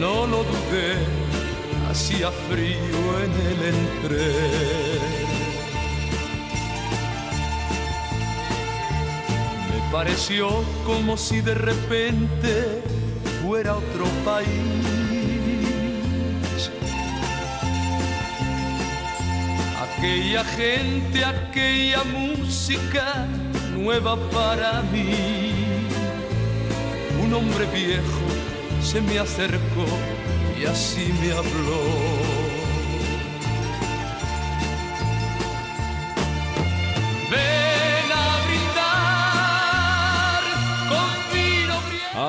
No 0.00 0.26
lo 0.26 0.44
dudé, 0.44 0.94
hacía 1.90 2.30
frío 2.48 2.98
en 3.24 3.32
el 3.50 3.60
entreno. 3.74 4.93
Pareció 9.90 10.48
como 10.84 11.16
si 11.16 11.40
de 11.40 11.54
repente 11.54 12.82
fuera 13.42 13.76
otro 13.76 14.04
país. 14.24 14.46
Aquella 19.82 20.44
gente, 20.44 21.24
aquella 21.24 22.04
música 22.04 23.26
nueva 23.76 24.16
para 24.30 24.82
mí. 24.82 25.52
Un 27.22 27.32
hombre 27.32 27.66
viejo 27.66 28.26
se 28.82 29.00
me 29.00 29.18
acercó 29.18 29.86
y 30.60 30.66
así 30.66 31.12
me 31.20 31.32
habló. 31.32 32.23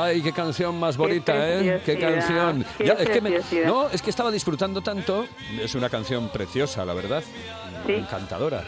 Ay, 0.06 0.22
qué 0.22 0.32
canción 0.32 0.80
más 0.80 0.98
bonita, 0.98 1.34
¿eh? 1.36 1.82
Qué 1.86 1.98
canción. 1.98 2.64
qué 2.78 2.86
Ya, 2.86 2.94
es 2.94 3.10
que 3.10 3.22
me- 3.22 3.40
no, 3.66 3.90
es 3.90 4.02
que 4.02 4.10
estaba 4.12 4.30
disfrutando 4.32 4.82
tanto. 4.82 5.26
Es 5.62 5.74
una 5.76 5.90
canción 5.90 6.30
preciosa, 6.30 6.86
la 6.86 6.94
verdad. 6.94 7.24
Sí. 7.88 7.94
Encantadora. 7.94 8.64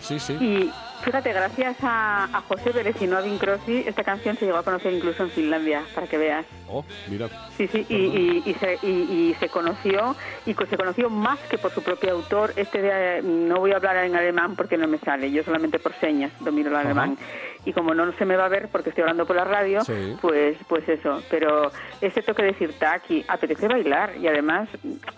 Sí, 0.00 0.18
sí. 0.18 0.32
Y 0.32 0.70
fíjate, 1.02 1.32
gracias 1.32 1.76
a, 1.82 2.24
a 2.24 2.40
José 2.42 2.70
Vélez 2.70 3.00
y 3.00 3.06
no 3.06 3.16
a 3.18 3.20
Bing 3.20 3.38
Crosby, 3.38 3.84
esta 3.86 4.04
canción 4.04 4.36
se 4.36 4.46
llegó 4.46 4.58
a 4.58 4.62
conocer 4.62 4.92
incluso 4.92 5.22
en 5.24 5.30
Finlandia, 5.30 5.82
para 5.94 6.06
que 6.06 6.18
veas. 6.18 6.44
Oh, 6.68 6.84
mira. 7.08 7.28
Sí, 7.56 7.66
sí, 7.68 7.84
y, 7.88 7.94
y- 7.96 8.42
y 8.46 8.54
se, 8.54 8.78
y- 8.82 8.88
y 9.30 9.34
se 9.40 9.48
conoció, 9.48 10.14
y 10.46 10.54
se 10.54 10.76
conoció 10.76 11.10
más 11.10 11.38
que 11.50 11.58
por 11.58 11.70
su 11.72 11.82
propio 11.82 12.12
autor. 12.12 12.52
Este 12.56 12.80
de- 12.80 13.22
no 13.22 13.56
voy 13.58 13.72
a 13.72 13.76
hablar 13.76 13.96
en 14.04 14.14
alemán 14.16 14.56
porque 14.56 14.76
no 14.76 14.86
me 14.86 14.98
sale, 14.98 15.30
yo 15.30 15.42
solamente 15.42 15.78
por 15.78 15.92
señas 16.00 16.32
domino 16.40 16.68
el 16.70 16.76
alemán. 16.76 17.16
Y 17.64 17.72
como 17.74 17.92
no 17.94 18.10
se 18.12 18.24
me 18.24 18.36
va 18.36 18.46
a 18.46 18.48
ver 18.48 18.68
porque 18.72 18.88
estoy 18.90 19.02
hablando 19.02 19.26
por 19.26 19.36
la 19.36 19.44
radio, 19.44 19.82
Sí. 19.84 20.16
pues 20.22 20.56
pues 20.68 20.88
eso. 20.88 21.22
Pero 21.30 21.70
ese 22.00 22.22
toque 22.22 22.42
de 22.42 22.54
Sirtaki 22.54 23.24
apetece 23.28 23.68
bailar 23.68 24.16
y 24.16 24.28
además 24.28 24.68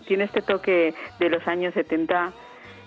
tiene 0.09 0.25
este 0.25 0.43
toque 0.43 0.95
de 1.21 1.29
los 1.29 1.47
años 1.47 1.73
70. 1.75 2.33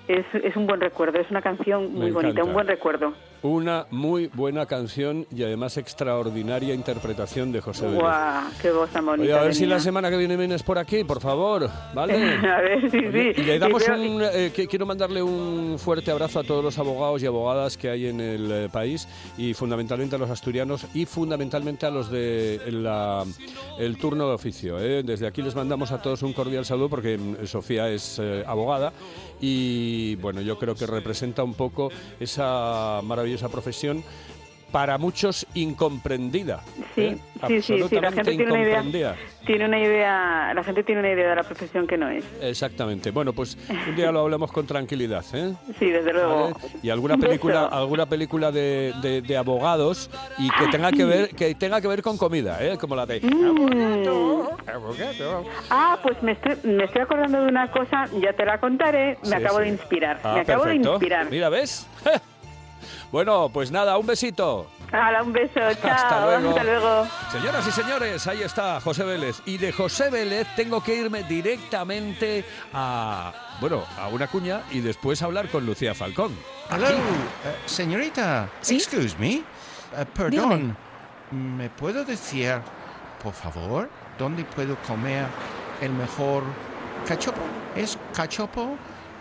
Es, 0.08 0.26
es 0.34 0.56
un 0.56 0.68
buen 0.68 0.80
recuerdo, 0.80 1.20
es 1.20 1.30
una 1.32 1.42
canción 1.42 1.94
muy 1.94 2.12
bonita, 2.12 2.44
un 2.44 2.54
buen 2.54 2.68
recuerdo. 2.68 3.14
Una 3.46 3.86
muy 3.92 4.26
buena 4.34 4.66
canción 4.66 5.28
y 5.32 5.44
además 5.44 5.78
extraordinaria 5.78 6.74
interpretación 6.74 7.52
de 7.52 7.62
José 7.62 7.86
Vélez. 7.86 8.00
¡Guau! 8.00 8.44
¡Qué 8.60 8.72
voz 8.72 8.90
tan 8.90 9.06
bonita! 9.06 9.24
Oye, 9.24 9.34
a 9.34 9.44
ver 9.44 9.54
si 9.54 9.68
la 9.68 9.80
semana 9.80 10.10
que 10.10 10.18
viene 10.18 10.36
vienes 10.36 10.64
por 10.64 10.80
aquí, 10.80 11.04
por 11.04 11.22
favor, 11.22 11.70
¿vale? 11.94 12.14
a 12.50 12.62
ver, 12.62 12.90
sí, 12.90 12.98
Oye, 12.98 13.34
sí. 13.36 13.42
Y 13.42 13.46
le 13.46 13.60
damos 13.60 13.88
un, 13.88 14.24
eh, 14.24 14.52
que- 14.52 14.66
quiero 14.66 14.88
mandarle 14.88 15.22
un 15.22 15.78
fuerte 15.78 16.10
abrazo 16.10 16.40
a 16.40 16.44
todos 16.44 16.64
los 16.64 16.80
abogados 16.80 17.22
y 17.22 17.28
abogadas 17.28 17.78
que 17.78 17.88
hay 17.92 18.08
en 18.08 18.20
el 18.20 18.52
eh, 18.52 18.70
país 18.72 19.08
y 19.38 19.54
fundamentalmente 19.54 20.16
a 20.16 20.18
los 20.18 20.32
asturianos 20.32 20.88
y 20.96 21.06
fundamentalmente 21.06 21.86
a 21.86 21.92
los 21.92 22.10
de 22.10 22.60
la- 22.72 23.26
el 23.78 23.96
turno 24.00 24.28
de 24.28 24.34
oficio. 24.34 24.80
¿eh? 24.80 25.04
Desde 25.04 25.28
aquí 25.28 25.44
les 25.44 25.54
mandamos 25.54 25.92
a 25.92 26.02
todos 26.02 26.24
un 26.24 26.34
cordial 26.34 26.66
saludo 26.66 26.90
porque 26.90 27.16
mm, 27.20 27.46
Sofía 27.46 27.90
es 27.90 28.20
abogada 28.48 28.92
y 29.40 30.16
bueno, 30.16 30.42
yo 30.42 30.58
creo 30.58 30.74
que 30.74 30.88
representa 30.88 31.44
un 31.44 31.54
poco 31.54 31.92
esa 32.20 33.02
maravillosa 33.04 33.35
profesión 33.44 34.04
para 34.72 34.98
muchos 34.98 35.48
incomprendida. 35.54 36.60
Sí, 36.96 37.02
¿eh? 37.02 37.18
sí, 37.48 37.62
sí, 37.62 37.82
sí, 37.88 37.96
la 38.02 38.12
gente 38.12 38.36
tiene 38.36 38.52
una 38.52 38.62
idea, 38.62 39.16
tiene 39.46 39.66
una 39.66 39.80
idea, 39.80 40.54
la 40.54 40.64
gente 40.66 40.84
tiene 40.84 41.00
una 41.00 41.12
idea 41.12 41.30
de 41.30 41.36
la 41.36 41.44
profesión 41.44 41.88
que 41.88 41.98
no 41.98 42.10
es. 42.10 42.26
Exactamente. 42.42 43.12
Bueno, 43.12 43.32
pues 43.32 43.58
un 43.88 43.96
día 43.96 44.12
lo 44.12 44.20
hablamos 44.22 44.52
con 44.52 44.66
tranquilidad, 44.68 45.24
¿eh? 45.34 45.54
Sí, 45.80 45.90
desde 45.92 46.12
luego. 46.12 46.50
¿Vale? 46.52 46.56
Y 46.84 46.90
alguna 46.90 47.14
Un 47.14 47.22
película, 47.22 47.66
alguna 47.68 48.06
película 48.08 48.52
de, 48.52 48.92
de- 49.02 49.22
de 49.22 49.38
abogados 49.38 50.10
y 50.38 50.50
que 50.50 50.68
tenga 50.68 50.92
que 50.92 51.06
ver, 51.06 51.30
que 51.30 51.56
tenga 51.56 51.80
que 51.80 51.88
ver 51.88 52.02
con 52.02 52.18
comida, 52.18 52.62
¿eh? 52.62 52.78
Como 52.78 52.98
la 52.98 53.06
de 53.06 53.22
abogado, 53.24 54.50
abogado. 54.74 55.46
Ah, 55.70 56.00
pues 56.04 56.22
me 56.22 56.34
estoy, 56.34 56.56
me 56.64 56.84
estoy 56.84 57.02
acordando 57.04 57.42
de 57.42 57.48
una 57.48 57.72
cosa, 57.72 58.06
ya 58.22 58.34
te 58.34 58.44
la 58.46 58.60
contaré, 58.60 59.18
me 59.24 59.30
Sí, 59.30 59.34
acabo 59.36 59.58
sí. 59.60 59.64
de 59.66 59.70
inspirar, 59.70 60.20
Ah, 60.24 60.34
me 60.36 60.42
acabo 60.42 60.64
perfecto. 60.64 60.90
de 60.90 60.96
inspirar. 60.96 61.30
Mira, 61.30 61.50
¿ves? 61.50 61.88
Bueno, 63.16 63.48
pues 63.48 63.72
nada, 63.72 63.98
un 63.98 64.06
besito. 64.06 64.68
Hala, 64.92 65.24
un 65.24 65.32
beso, 65.32 65.54
chao, 65.82 65.90
Hasta 65.90 66.26
luego. 66.26 66.50
hasta 66.50 66.64
luego. 66.66 67.08
Señoras 67.32 67.66
y 67.66 67.72
señores, 67.72 68.28
ahí 68.28 68.42
está 68.42 68.82
José 68.82 69.06
Vélez. 69.06 69.42
Y 69.46 69.58
de 69.58 69.72
José 69.72 70.10
Vélez 70.10 70.46
tengo 70.58 70.84
que 70.84 70.96
irme 70.96 71.24
directamente 71.24 72.44
a, 72.74 73.32
bueno, 73.62 73.86
a 73.98 74.10
una 74.10 74.28
cuña 74.28 74.64
y 74.70 74.82
después 74.82 75.22
hablar 75.22 75.48
con 75.48 75.66
Lucía 75.66 75.96
Falcón. 75.96 76.36
Hello, 76.70 76.90
eh, 76.90 77.56
señorita. 77.66 78.50
¿Sí? 78.60 78.76
Excuse 78.76 79.16
me. 79.18 79.36
Eh, 79.36 79.44
perdón. 80.14 80.76
¿Me 81.32 81.70
puedo 81.70 82.04
decir, 82.04 82.60
por 83.24 83.32
favor, 83.32 83.90
dónde 84.20 84.44
puedo 84.44 84.76
comer 84.86 85.26
el 85.80 85.94
mejor 85.94 86.44
cachopo? 87.08 87.40
¿Es 87.78 87.98
cachopo 88.14 88.78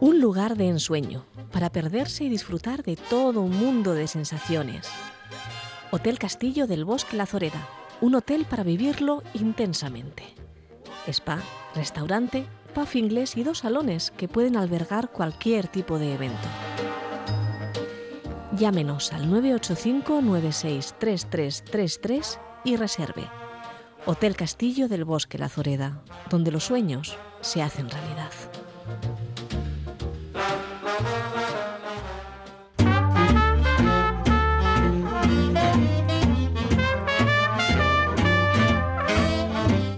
Un 0.00 0.20
lugar 0.20 0.56
de 0.56 0.68
ensueño 0.68 1.24
para 1.52 1.70
perderse 1.70 2.24
y 2.24 2.28
disfrutar 2.28 2.82
de 2.82 2.96
todo 2.96 3.40
un 3.40 3.56
mundo 3.56 3.94
de 3.94 4.08
sensaciones. 4.08 4.88
Hotel 5.90 6.18
Castillo 6.18 6.66
del 6.66 6.84
Bosque 6.84 7.16
La 7.16 7.26
Zoreda, 7.26 7.68
un 8.00 8.16
hotel 8.16 8.44
para 8.44 8.64
vivirlo 8.64 9.22
intensamente. 9.34 10.34
Spa, 11.06 11.38
restaurante, 11.74 12.46
pub 12.74 12.88
inglés 12.94 13.36
y 13.36 13.44
dos 13.44 13.58
salones 13.58 14.10
que 14.10 14.26
pueden 14.26 14.56
albergar 14.56 15.12
cualquier 15.12 15.68
tipo 15.68 15.98
de 15.98 16.14
evento. 16.14 16.48
Llámenos 18.56 19.12
al 19.12 19.30
985 19.30 20.22
963333 20.22 22.40
y 22.64 22.76
reserve. 22.76 23.43
Hotel 24.06 24.36
Castillo 24.36 24.86
del 24.86 25.04
Bosque 25.04 25.38
La 25.38 25.48
Zoreda, 25.48 26.02
donde 26.28 26.50
los 26.50 26.64
sueños 26.64 27.16
se 27.40 27.62
hacen 27.62 27.88
realidad. 27.88 28.30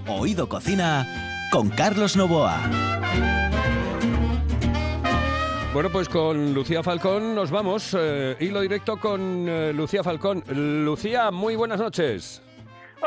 Oído 0.08 0.48
Cocina 0.48 1.04
con 1.50 1.68
Carlos 1.70 2.16
Novoa. 2.16 2.60
Bueno, 5.74 5.90
pues 5.90 6.08
con 6.08 6.54
Lucía 6.54 6.82
Falcón 6.84 7.34
nos 7.34 7.50
vamos. 7.50 7.94
eh, 7.98 8.36
hilo 8.38 8.60
directo 8.60 8.98
con 8.98 9.46
eh, 9.48 9.72
Lucía 9.74 10.04
Falcón. 10.04 10.44
Lucía, 10.48 11.30
muy 11.32 11.56
buenas 11.56 11.80
noches. 11.80 12.40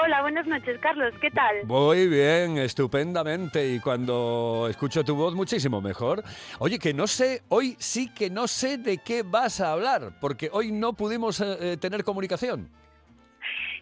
Hola, 0.02 0.22
buenas 0.22 0.48
noches, 0.48 0.80
Carlos. 0.80 1.14
¿Qué 1.20 1.30
tal? 1.32 1.66
Muy 1.66 2.08
bien, 2.08 2.58
estupendamente. 2.58 3.68
Y 3.68 3.80
cuando 3.80 4.68
escucho 4.70 5.04
tu 5.04 5.16
voz, 5.16 5.34
muchísimo 5.36 5.82
mejor. 5.82 6.24
Oye, 6.60 6.80
que 6.80 6.94
no 6.94 7.08
sé, 7.08 7.42
hoy 7.50 7.76
sí 7.80 8.14
que 8.14 8.30
no 8.30 8.48
sé 8.48 8.78
de 8.78 9.00
qué 9.00 9.24
vas 9.24 9.60
a 9.60 9.74
hablar, 9.74 10.12
porque 10.22 10.50
hoy 10.54 10.72
no 10.72 10.94
pudimos 10.94 11.42
eh, 11.42 11.74
eh, 11.74 11.78
tener 11.78 12.04
comunicación. 12.04 12.70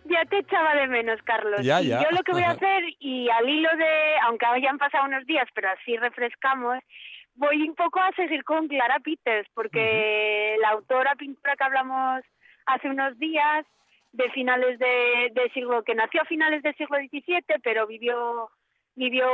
Ya 0.05 0.23
te 0.25 0.39
echaba 0.39 0.73
de 0.75 0.87
menos, 0.87 1.21
Carlos. 1.23 1.61
Ya, 1.61 1.81
Y 1.81 1.87
ya. 1.89 2.01
yo 2.01 2.09
lo 2.11 2.23
que 2.23 2.31
voy 2.31 2.43
a 2.43 2.51
hacer, 2.51 2.83
y 2.99 3.29
al 3.29 3.47
hilo 3.47 3.69
de, 3.77 4.17
aunque 4.23 4.45
hayan 4.45 4.77
pasado 4.77 5.05
unos 5.05 5.25
días, 5.25 5.47
pero 5.53 5.69
así 5.69 5.97
refrescamos, 5.97 6.79
voy 7.35 7.61
un 7.61 7.75
poco 7.75 7.99
a 7.99 8.11
seguir 8.15 8.43
con 8.45 8.67
Clara 8.69 8.99
Peters, 9.03 9.47
porque 9.53 10.55
la 10.61 10.69
autora 10.69 11.13
pintora 11.15 11.55
que 11.57 11.63
hablamos 11.63 12.23
hace 12.65 12.89
unos 12.89 13.19
días, 13.19 13.65
de 14.17 14.29
finales 14.31 14.79
de, 14.79 15.29
de 15.31 15.49
siglo, 15.53 15.83
que 15.83 15.93
nació 15.95 16.21
a 16.21 16.25
finales 16.25 16.61
del 16.63 16.75
siglo 16.75 16.97
XVII, 16.97 17.43
pero 17.63 17.85
vivió, 17.85 18.49
vivió, 18.95 19.27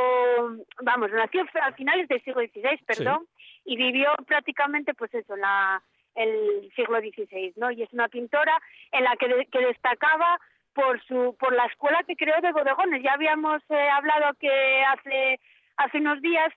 vamos, 0.82 1.10
nació 1.12 1.46
a 1.62 1.72
finales 1.72 2.08
del 2.10 2.22
siglo 2.24 2.42
XVI, 2.42 2.78
perdón, 2.86 3.26
y 3.66 3.78
vivió 3.78 4.14
prácticamente, 4.28 4.94
pues 4.94 5.14
eso, 5.14 5.36
la, 5.38 5.82
el 6.16 6.70
siglo 6.76 7.00
XVI, 7.00 7.54
¿no? 7.56 7.72
Y 7.72 7.82
es 7.84 7.94
una 7.94 8.10
pintora 8.10 8.62
en 8.92 9.04
la 9.06 9.16
que, 9.16 9.28
de- 9.30 9.46
que 9.48 9.60
destacaba 9.60 10.40
por 10.74 11.02
su 11.06 11.36
por 11.40 11.54
la 11.54 11.66
escuela 11.68 12.04
que 12.08 12.16
creó 12.16 12.42
de 12.42 12.52
bodegones. 12.52 13.02
Ya 13.04 13.14
habíamos 13.14 13.62
eh, 13.70 13.90
hablado 13.90 14.34
que 14.40 14.84
hace 14.94 15.40
hace 15.78 15.98
unos 16.00 16.20
días 16.22 16.52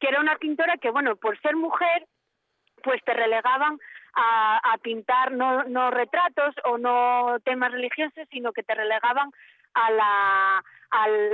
que 0.00 0.08
era 0.08 0.20
una 0.20 0.36
pintora 0.36 0.78
que, 0.78 0.90
bueno, 0.90 1.16
por 1.16 1.38
ser 1.42 1.54
mujer, 1.54 2.06
pues 2.82 3.02
te 3.04 3.12
relegaban 3.12 3.78
a, 4.20 4.76
pintar 4.82 5.32
no, 5.32 5.64
no 5.64 5.90
retratos 5.90 6.54
o 6.64 6.76
no 6.76 7.38
temas 7.44 7.72
religiosos, 7.72 8.26
sino 8.30 8.52
que 8.52 8.62
te 8.62 8.74
relegaban 8.74 9.30
a 9.74 9.90
la 9.90 10.64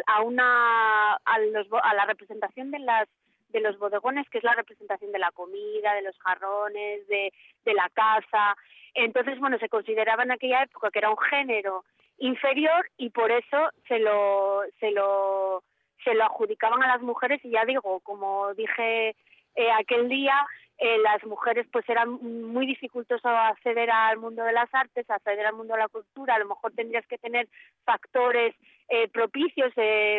a 0.06 0.20
una 0.22 1.14
a, 1.14 1.38
los 1.38 1.66
a 1.82 1.94
la 1.94 2.06
representación 2.06 2.70
de 2.70 2.80
las 2.80 3.08
de 3.50 3.60
los 3.60 3.78
bodegones, 3.78 4.28
que 4.28 4.38
es 4.38 4.44
la 4.44 4.54
representación 4.54 5.12
de 5.12 5.18
la 5.20 5.30
comida, 5.30 5.94
de 5.94 6.02
los 6.02 6.18
jarrones, 6.18 7.06
de, 7.06 7.32
la 7.66 7.88
casa. 7.90 8.56
Entonces, 8.94 9.38
bueno, 9.38 9.58
se 9.58 9.68
consideraba 9.68 10.24
en 10.24 10.32
aquella 10.32 10.64
época 10.64 10.90
que 10.90 10.98
era 10.98 11.10
un 11.10 11.18
género 11.18 11.84
inferior 12.18 12.90
y 12.96 13.10
por 13.10 13.30
eso 13.30 13.70
se 13.88 13.98
lo 14.00 14.62
se 14.80 14.90
lo 14.90 15.62
se 16.02 16.14
lo 16.14 16.24
adjudicaban 16.24 16.82
a 16.82 16.88
las 16.88 17.00
mujeres 17.00 17.40
y 17.44 17.50
ya 17.50 17.64
digo, 17.64 18.00
como 18.00 18.52
dije 18.54 19.16
eh, 19.54 19.70
aquel 19.70 20.08
día, 20.08 20.34
eh, 20.78 20.98
las 20.98 21.22
mujeres 21.24 21.66
pues 21.72 21.88
eran 21.88 22.10
muy 22.10 22.66
dificultoso 22.66 23.28
acceder 23.28 23.90
al 23.90 24.18
mundo 24.18 24.42
de 24.44 24.52
las 24.52 24.72
artes, 24.74 25.08
acceder 25.08 25.46
al 25.46 25.54
mundo 25.54 25.74
de 25.74 25.80
la 25.80 25.88
cultura, 25.88 26.34
a 26.34 26.38
lo 26.38 26.48
mejor 26.48 26.72
tendrías 26.72 27.06
que 27.06 27.18
tener 27.18 27.48
factores 27.84 28.54
eh, 28.88 29.08
propicios, 29.08 29.72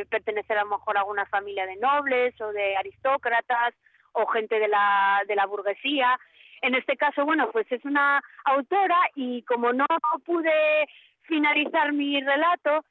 pertenecer 0.09 0.57
a 0.57 0.63
lo 0.63 0.71
mejor 0.71 0.97
a 0.97 1.01
alguna 1.01 1.25
familia 1.25 1.65
de 1.65 1.75
nobles 1.75 2.39
o 2.39 2.51
de 2.51 2.77
aristócratas 2.77 3.73
o 4.13 4.25
gente 4.27 4.57
de 4.59 4.69
la, 4.69 5.45
burguesía. 5.47 6.17
En 6.61 6.73
este 6.73 6.95
caso, 6.95 7.25
bueno, 7.25 7.51
pues 7.51 7.69
es 7.71 7.83
una 7.83 8.23
autora 8.45 8.97
y 9.13 9.43
como 9.43 9.73
no 9.73 9.85
pude 10.25 10.87
finalizar 11.23 11.91
mi 11.91 12.19
relato, 12.21 12.85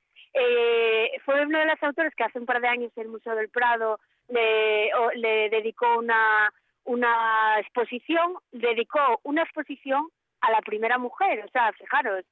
fue 1.24 1.46
uno 1.46 1.58
de 1.58 1.66
los 1.66 1.82
autores 1.82 2.14
que 2.14 2.24
hace 2.24 2.38
un 2.38 2.46
par 2.46 2.60
de 2.60 2.68
años 2.68 2.92
el 2.96 3.08
Museo 3.08 3.34
del 3.34 3.48
Prado 3.48 3.98
le, 4.28 4.94
o- 4.94 5.10
le 5.12 5.48
dedicó 5.50 5.98
una, 5.98 6.52
una 6.84 7.58
exposición, 7.60 8.34
dedicó 8.52 9.20
una 9.22 9.42
exposición 9.42 10.08
a 10.40 10.50
la 10.50 10.60
primera 10.60 10.98
mujer, 10.98 11.44
o 11.44 11.48
sea, 11.50 11.72
fijaros. 11.72 12.24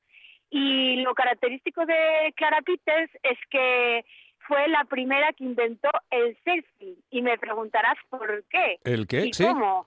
Y 0.50 0.96
lo 1.02 1.14
característico 1.14 1.86
de 1.86 2.32
Clara 2.36 2.60
Peters 2.60 3.10
es 3.22 3.38
que 3.50 4.04
fue 4.46 4.68
la 4.68 4.84
primera 4.84 5.32
que 5.32 5.44
inventó 5.44 5.88
el 6.10 6.36
selfie. 6.44 6.96
Y 7.10 7.22
me 7.22 7.38
preguntarás 7.38 7.96
por 8.10 8.44
qué. 8.50 8.78
¿El 8.84 9.06
qué? 9.06 9.26
¿Y 9.26 9.32
Sí. 9.32 9.44
cómo? 9.46 9.86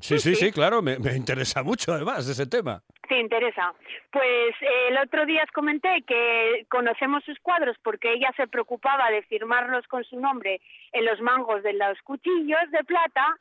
Sí, 0.00 0.18
sí, 0.18 0.34
Sí. 0.34 0.46
sí, 0.46 0.52
claro, 0.52 0.82
me, 0.82 0.98
me 0.98 1.14
interesa 1.16 1.62
mucho 1.62 1.92
además 1.92 2.28
ese 2.28 2.46
tema. 2.46 2.82
te 3.08 3.18
interesa. 3.20 3.72
Pues 4.10 4.54
eh, 4.60 4.88
el 4.88 4.98
otro 4.98 5.24
día 5.26 5.42
os 5.44 5.50
comenté 5.52 6.02
que 6.06 6.66
conocemos 6.68 7.22
sus 7.24 7.38
cuadros 7.40 7.76
porque 7.82 8.12
ella 8.14 8.30
se 8.36 8.46
preocupaba 8.48 9.10
de 9.10 9.22
firmarlos 9.22 9.86
con 9.86 10.02
su 10.04 10.18
nombre 10.18 10.60
en 10.92 11.04
los 11.04 11.20
mangos 11.20 11.62
de 11.62 11.74
los 11.74 12.00
cuchillos 12.02 12.70
de 12.72 12.82
plata 12.84 13.36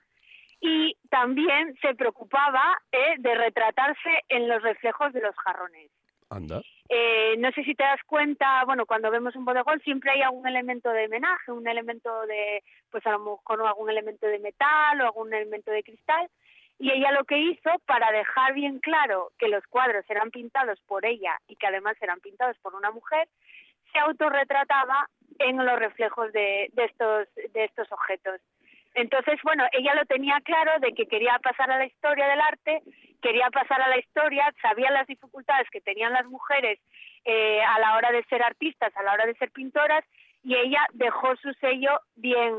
y 0.60 0.96
también 1.10 1.76
se 1.82 1.96
preocupaba 1.96 2.78
eh, 2.92 3.16
de 3.18 3.36
retratarse 3.36 4.10
en 4.30 4.48
los 4.48 4.62
reflejos 4.62 5.12
de 5.14 5.22
los 5.22 5.36
jarrones. 5.38 5.90
Anda. 6.30 6.62
Eh, 6.90 7.36
no 7.38 7.52
sé 7.52 7.64
si 7.64 7.74
te 7.76 7.84
das 7.84 8.02
cuenta, 8.06 8.64
bueno, 8.66 8.86
cuando 8.86 9.10
vemos 9.12 9.36
un 9.36 9.46
bodegón 9.46 9.80
siempre 9.82 10.12
hay 10.12 10.22
algún 10.22 10.48
elemento 10.48 10.90
de 10.92 11.06
homenaje, 11.06 11.52
un 11.52 11.68
elemento 11.68 12.26
de, 12.28 12.64
pues 12.92 13.06
a 13.08 13.12
lo 13.12 13.20
mejor 13.20 13.66
algún 13.66 13.90
elemento 13.90 14.28
de 14.28 14.40
metal 14.40 15.00
o 15.02 15.06
algún 15.06 15.34
elemento 15.34 15.72
de 15.72 15.84
cristal. 15.84 16.28
Y 16.84 16.92
ella 16.92 17.14
lo 17.14 17.24
que 17.24 17.38
hizo, 17.38 17.70
para 17.86 18.12
dejar 18.12 18.54
bien 18.54 18.80
claro 18.80 19.32
que 19.40 19.48
los 19.48 19.66
cuadros 19.68 20.04
eran 20.10 20.32
pintados 20.32 20.82
por 20.82 21.06
ella 21.06 21.40
y 21.48 21.56
que 21.56 21.68
además 21.68 21.96
eran 22.02 22.20
pintados 22.20 22.58
por 22.60 22.76
una 22.76 22.92
mujer, 22.92 23.30
se 23.94 24.00
autorretrataba 24.00 25.08
en 25.40 25.66
los 25.66 25.80
reflejos 25.80 26.34
de, 26.34 26.70
estos 26.76 27.90
objetos. 27.90 28.42
Entonces, 28.96 29.40
bueno, 29.44 29.64
ella 29.72 29.96
lo 29.96 30.04
tenía 30.08 30.42
claro 30.44 30.78
de 30.82 30.92
que 30.92 31.06
quería 31.08 31.40
pasar 31.42 31.72
a 31.72 31.78
la 31.78 31.86
historia 31.86 32.28
del 32.28 32.42
arte, 32.42 32.82
quería 33.22 33.50
pasar 33.50 33.82
a 33.82 33.88
la 33.88 33.98
historia, 33.98 34.54
sabía 34.62 34.92
las 34.92 35.08
dificultades 35.08 35.70
que 35.70 35.80
tenían 35.80 36.12
las 36.12 36.26
mujeres 36.26 36.82
eh, 37.24 37.62
a 37.64 37.80
la 37.80 37.96
hora 37.96 38.12
de 38.12 38.26
ser 38.26 38.44
artistas, 38.44 38.92
a 38.98 39.04
la 39.04 39.14
hora 39.14 39.26
de 39.26 39.36
ser 39.36 39.52
pintoras, 39.52 40.04
y 40.44 40.58
ella 40.58 40.86
dejó 40.92 41.34
su 41.38 41.54
sello 41.62 42.02
bien 42.18 42.54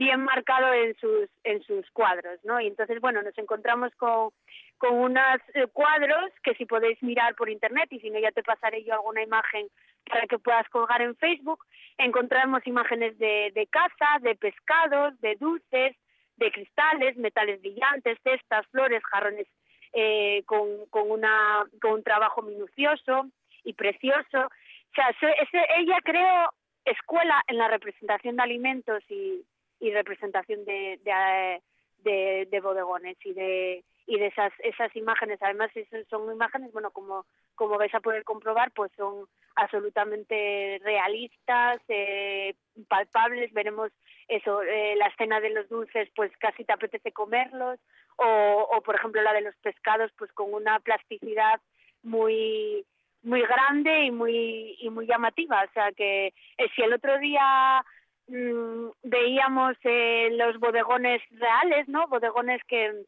bien 0.00 0.24
marcado 0.24 0.72
en 0.72 0.96
sus 0.96 1.28
en 1.44 1.62
sus 1.62 1.88
cuadros, 1.90 2.40
¿no? 2.42 2.58
Y 2.58 2.66
entonces, 2.66 2.98
bueno, 3.00 3.22
nos 3.22 3.36
encontramos 3.36 3.94
con 3.96 4.30
con 4.78 4.94
unos 4.94 5.40
eh, 5.52 5.66
cuadros 5.66 6.32
que 6.42 6.54
si 6.54 6.64
podéis 6.64 7.00
mirar 7.02 7.34
por 7.34 7.50
internet 7.50 7.86
y 7.90 8.00
si 8.00 8.08
no 8.08 8.18
ya 8.18 8.32
te 8.32 8.42
pasaré 8.42 8.82
yo 8.82 8.94
alguna 8.94 9.22
imagen 9.22 9.68
para 10.06 10.26
que 10.26 10.38
puedas 10.38 10.66
colgar 10.70 11.02
en 11.02 11.14
Facebook, 11.16 11.62
encontramos 11.98 12.66
imágenes 12.66 13.18
de, 13.18 13.52
de 13.54 13.66
caza, 13.66 14.18
de 14.22 14.34
pescados, 14.36 15.20
de 15.20 15.36
dulces, 15.36 15.94
de 16.36 16.50
cristales, 16.50 17.18
metales 17.18 17.60
brillantes, 17.60 18.16
cestas, 18.22 18.66
flores, 18.68 19.02
jarrones 19.04 19.46
eh, 19.92 20.42
con, 20.46 20.86
con, 20.88 21.10
una, 21.10 21.66
con 21.82 21.92
un 21.92 22.02
trabajo 22.02 22.40
minucioso 22.40 23.26
y 23.64 23.74
precioso. 23.74 24.46
O 24.46 24.94
sea, 24.94 25.10
ese, 25.10 25.60
ella 25.76 25.98
creó 26.02 26.54
escuela 26.86 27.44
en 27.48 27.58
la 27.58 27.68
representación 27.68 28.36
de 28.36 28.42
alimentos 28.42 29.02
y, 29.10 29.44
y 29.80 29.90
representación 29.90 30.64
de, 30.64 31.00
de, 31.02 31.62
de, 32.04 32.48
de 32.50 32.60
bodegones 32.60 33.16
y 33.24 33.32
de 33.32 33.84
y 34.10 34.18
de 34.18 34.26
esas 34.26 34.52
esas 34.60 34.94
imágenes. 34.96 35.38
Además 35.40 35.70
son 36.08 36.32
imágenes 36.32 36.72
bueno 36.72 36.90
como 36.90 37.26
como 37.54 37.78
vais 37.78 37.94
a 37.94 38.00
poder 38.00 38.24
comprobar 38.24 38.72
pues 38.72 38.90
son 38.96 39.26
absolutamente 39.54 40.80
realistas 40.82 41.80
eh, 41.88 42.54
palpables. 42.88 43.52
Veremos 43.52 43.92
eso 44.26 44.62
eh, 44.62 44.96
la 44.96 45.06
escena 45.06 45.40
de 45.40 45.50
los 45.50 45.68
dulces 45.68 46.08
pues 46.16 46.32
casi 46.38 46.64
te 46.64 46.72
apetece 46.72 47.12
comerlos. 47.12 47.78
O, 48.16 48.82
por 48.84 48.96
ejemplo 48.96 49.22
la 49.22 49.32
de 49.32 49.42
los 49.42 49.56
pescados 49.56 50.10
pues 50.18 50.30
con 50.32 50.52
una 50.52 50.80
plasticidad 50.80 51.60
muy 52.02 52.84
muy 53.22 53.42
grande 53.42 54.06
y 54.06 54.10
muy 54.10 54.76
y 54.80 54.90
muy 54.90 55.06
llamativa. 55.06 55.62
O 55.68 55.72
sea 55.72 55.92
que 55.92 56.34
eh, 56.58 56.68
si 56.74 56.82
el 56.82 56.92
otro 56.94 57.16
día 57.18 57.84
mm, 58.30 58.90
veíamos 59.02 59.76
eh, 59.84 60.30
los 60.32 60.58
bodegones 60.58 61.20
reales 61.30 61.88
no 61.88 62.06
bodegones 62.08 62.60
que 62.66 63.04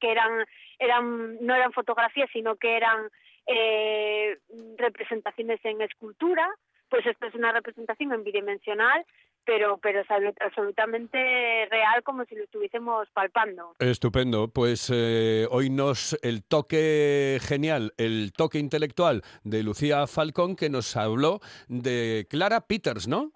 que 0.00 0.10
eran, 0.10 0.46
eran 0.78 1.36
no 1.44 1.54
eran 1.54 1.72
fotografías, 1.72 2.28
sino 2.32 2.56
que 2.56 2.76
eran 2.76 3.08
eh, 3.46 4.38
representaciones 4.78 5.60
en 5.64 5.80
escultura, 5.82 6.48
pues 6.88 7.06
esto 7.06 7.26
es 7.26 7.34
una 7.34 7.52
representación 7.52 8.12
en 8.12 8.24
bidimensional, 8.24 9.04
pero, 9.44 9.78
pero 9.78 10.00
es 10.00 10.06
absolutamente 10.40 11.66
real 11.70 12.02
como 12.02 12.24
si 12.24 12.34
lo 12.34 12.44
estuviésemos 12.44 13.08
palpando. 13.12 13.74
Estupendo. 13.78 14.48
Pues 14.48 14.90
eh, 14.94 15.46
hoy 15.50 15.70
nos 15.70 16.18
el 16.22 16.44
toque 16.44 17.38
genial, 17.40 17.92
el 17.96 18.32
toque 18.36 18.58
intelectual 18.58 19.22
de 19.42 19.62
Lucía 19.62 20.06
Falcón 20.06 20.56
que 20.56 20.68
nos 20.68 20.96
habló 20.96 21.40
de 21.68 22.26
Clara 22.28 22.60
Peters, 22.66 23.08
¿no? 23.08 23.32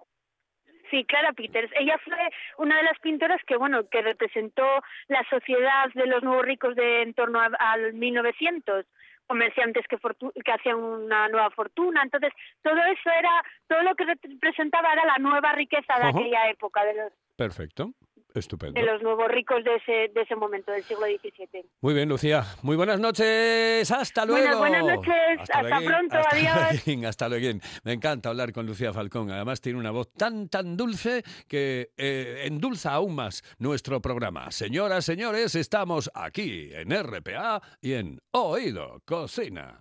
Sí, 0.94 1.04
Clara 1.06 1.32
Peters. 1.32 1.72
Ella 1.74 1.98
fue 2.04 2.14
una 2.58 2.76
de 2.76 2.84
las 2.84 2.96
pintoras 3.00 3.40
que, 3.48 3.56
bueno, 3.56 3.88
que 3.88 4.00
representó 4.00 4.64
la 5.08 5.24
sociedad 5.28 5.90
de 5.92 6.06
los 6.06 6.22
nuevos 6.22 6.44
ricos 6.44 6.76
de 6.76 7.02
en 7.02 7.14
torno 7.14 7.40
al 7.40 7.94
1900 7.94 8.86
comerciantes 9.26 9.84
que, 9.88 9.96
que 9.96 10.52
hacían 10.52 10.76
una 10.76 11.26
nueva 11.30 11.50
fortuna. 11.50 12.00
Entonces, 12.04 12.32
todo 12.62 12.76
eso 12.76 13.10
era, 13.10 13.42
todo 13.66 13.82
lo 13.82 13.96
que 13.96 14.04
representaba 14.04 14.92
era 14.92 15.04
la 15.04 15.18
nueva 15.18 15.50
riqueza 15.54 15.98
de 15.98 16.10
aquella 16.10 16.48
época. 16.48 16.84
De 16.84 16.94
los... 16.94 17.12
Perfecto. 17.36 17.90
Estupendo. 18.34 18.80
De 18.80 18.84
los 18.84 19.00
nuevos 19.00 19.28
ricos 19.28 19.62
de 19.62 19.76
ese, 19.76 20.12
de 20.12 20.22
ese 20.22 20.34
momento, 20.34 20.72
del 20.72 20.82
siglo 20.82 21.06
XVII. 21.06 21.64
Muy 21.80 21.94
bien, 21.94 22.08
Lucía. 22.08 22.44
Muy 22.62 22.76
buenas 22.76 22.98
noches. 22.98 23.90
Hasta 23.90 24.26
luego. 24.26 24.58
Buenas, 24.58 24.82
buenas 24.82 24.96
noches. 24.96 25.40
Hasta, 25.40 25.60
pronto. 25.80 26.18
Hasta 26.18 26.36
Adiós. 26.36 26.86
Luego. 26.86 27.08
Hasta 27.08 27.28
luego. 27.28 27.58
Me 27.84 27.92
encanta 27.92 28.30
hablar 28.30 28.52
con 28.52 28.66
Lucía 28.66 28.92
Falcón. 28.92 29.30
Además, 29.30 29.60
tiene 29.60 29.78
una 29.78 29.92
voz 29.92 30.12
tan, 30.12 30.48
tan 30.48 30.76
dulce 30.76 31.22
que 31.46 31.90
eh, 31.96 32.42
endulza 32.46 32.92
aún 32.92 33.14
más 33.14 33.42
nuestro 33.58 34.00
programa. 34.00 34.50
Señoras, 34.50 35.04
señores, 35.04 35.54
estamos 35.54 36.10
aquí 36.14 36.70
en 36.72 36.90
RPA 36.90 37.62
y 37.80 37.92
en 37.92 38.20
Oído 38.32 39.00
Cocina. 39.04 39.80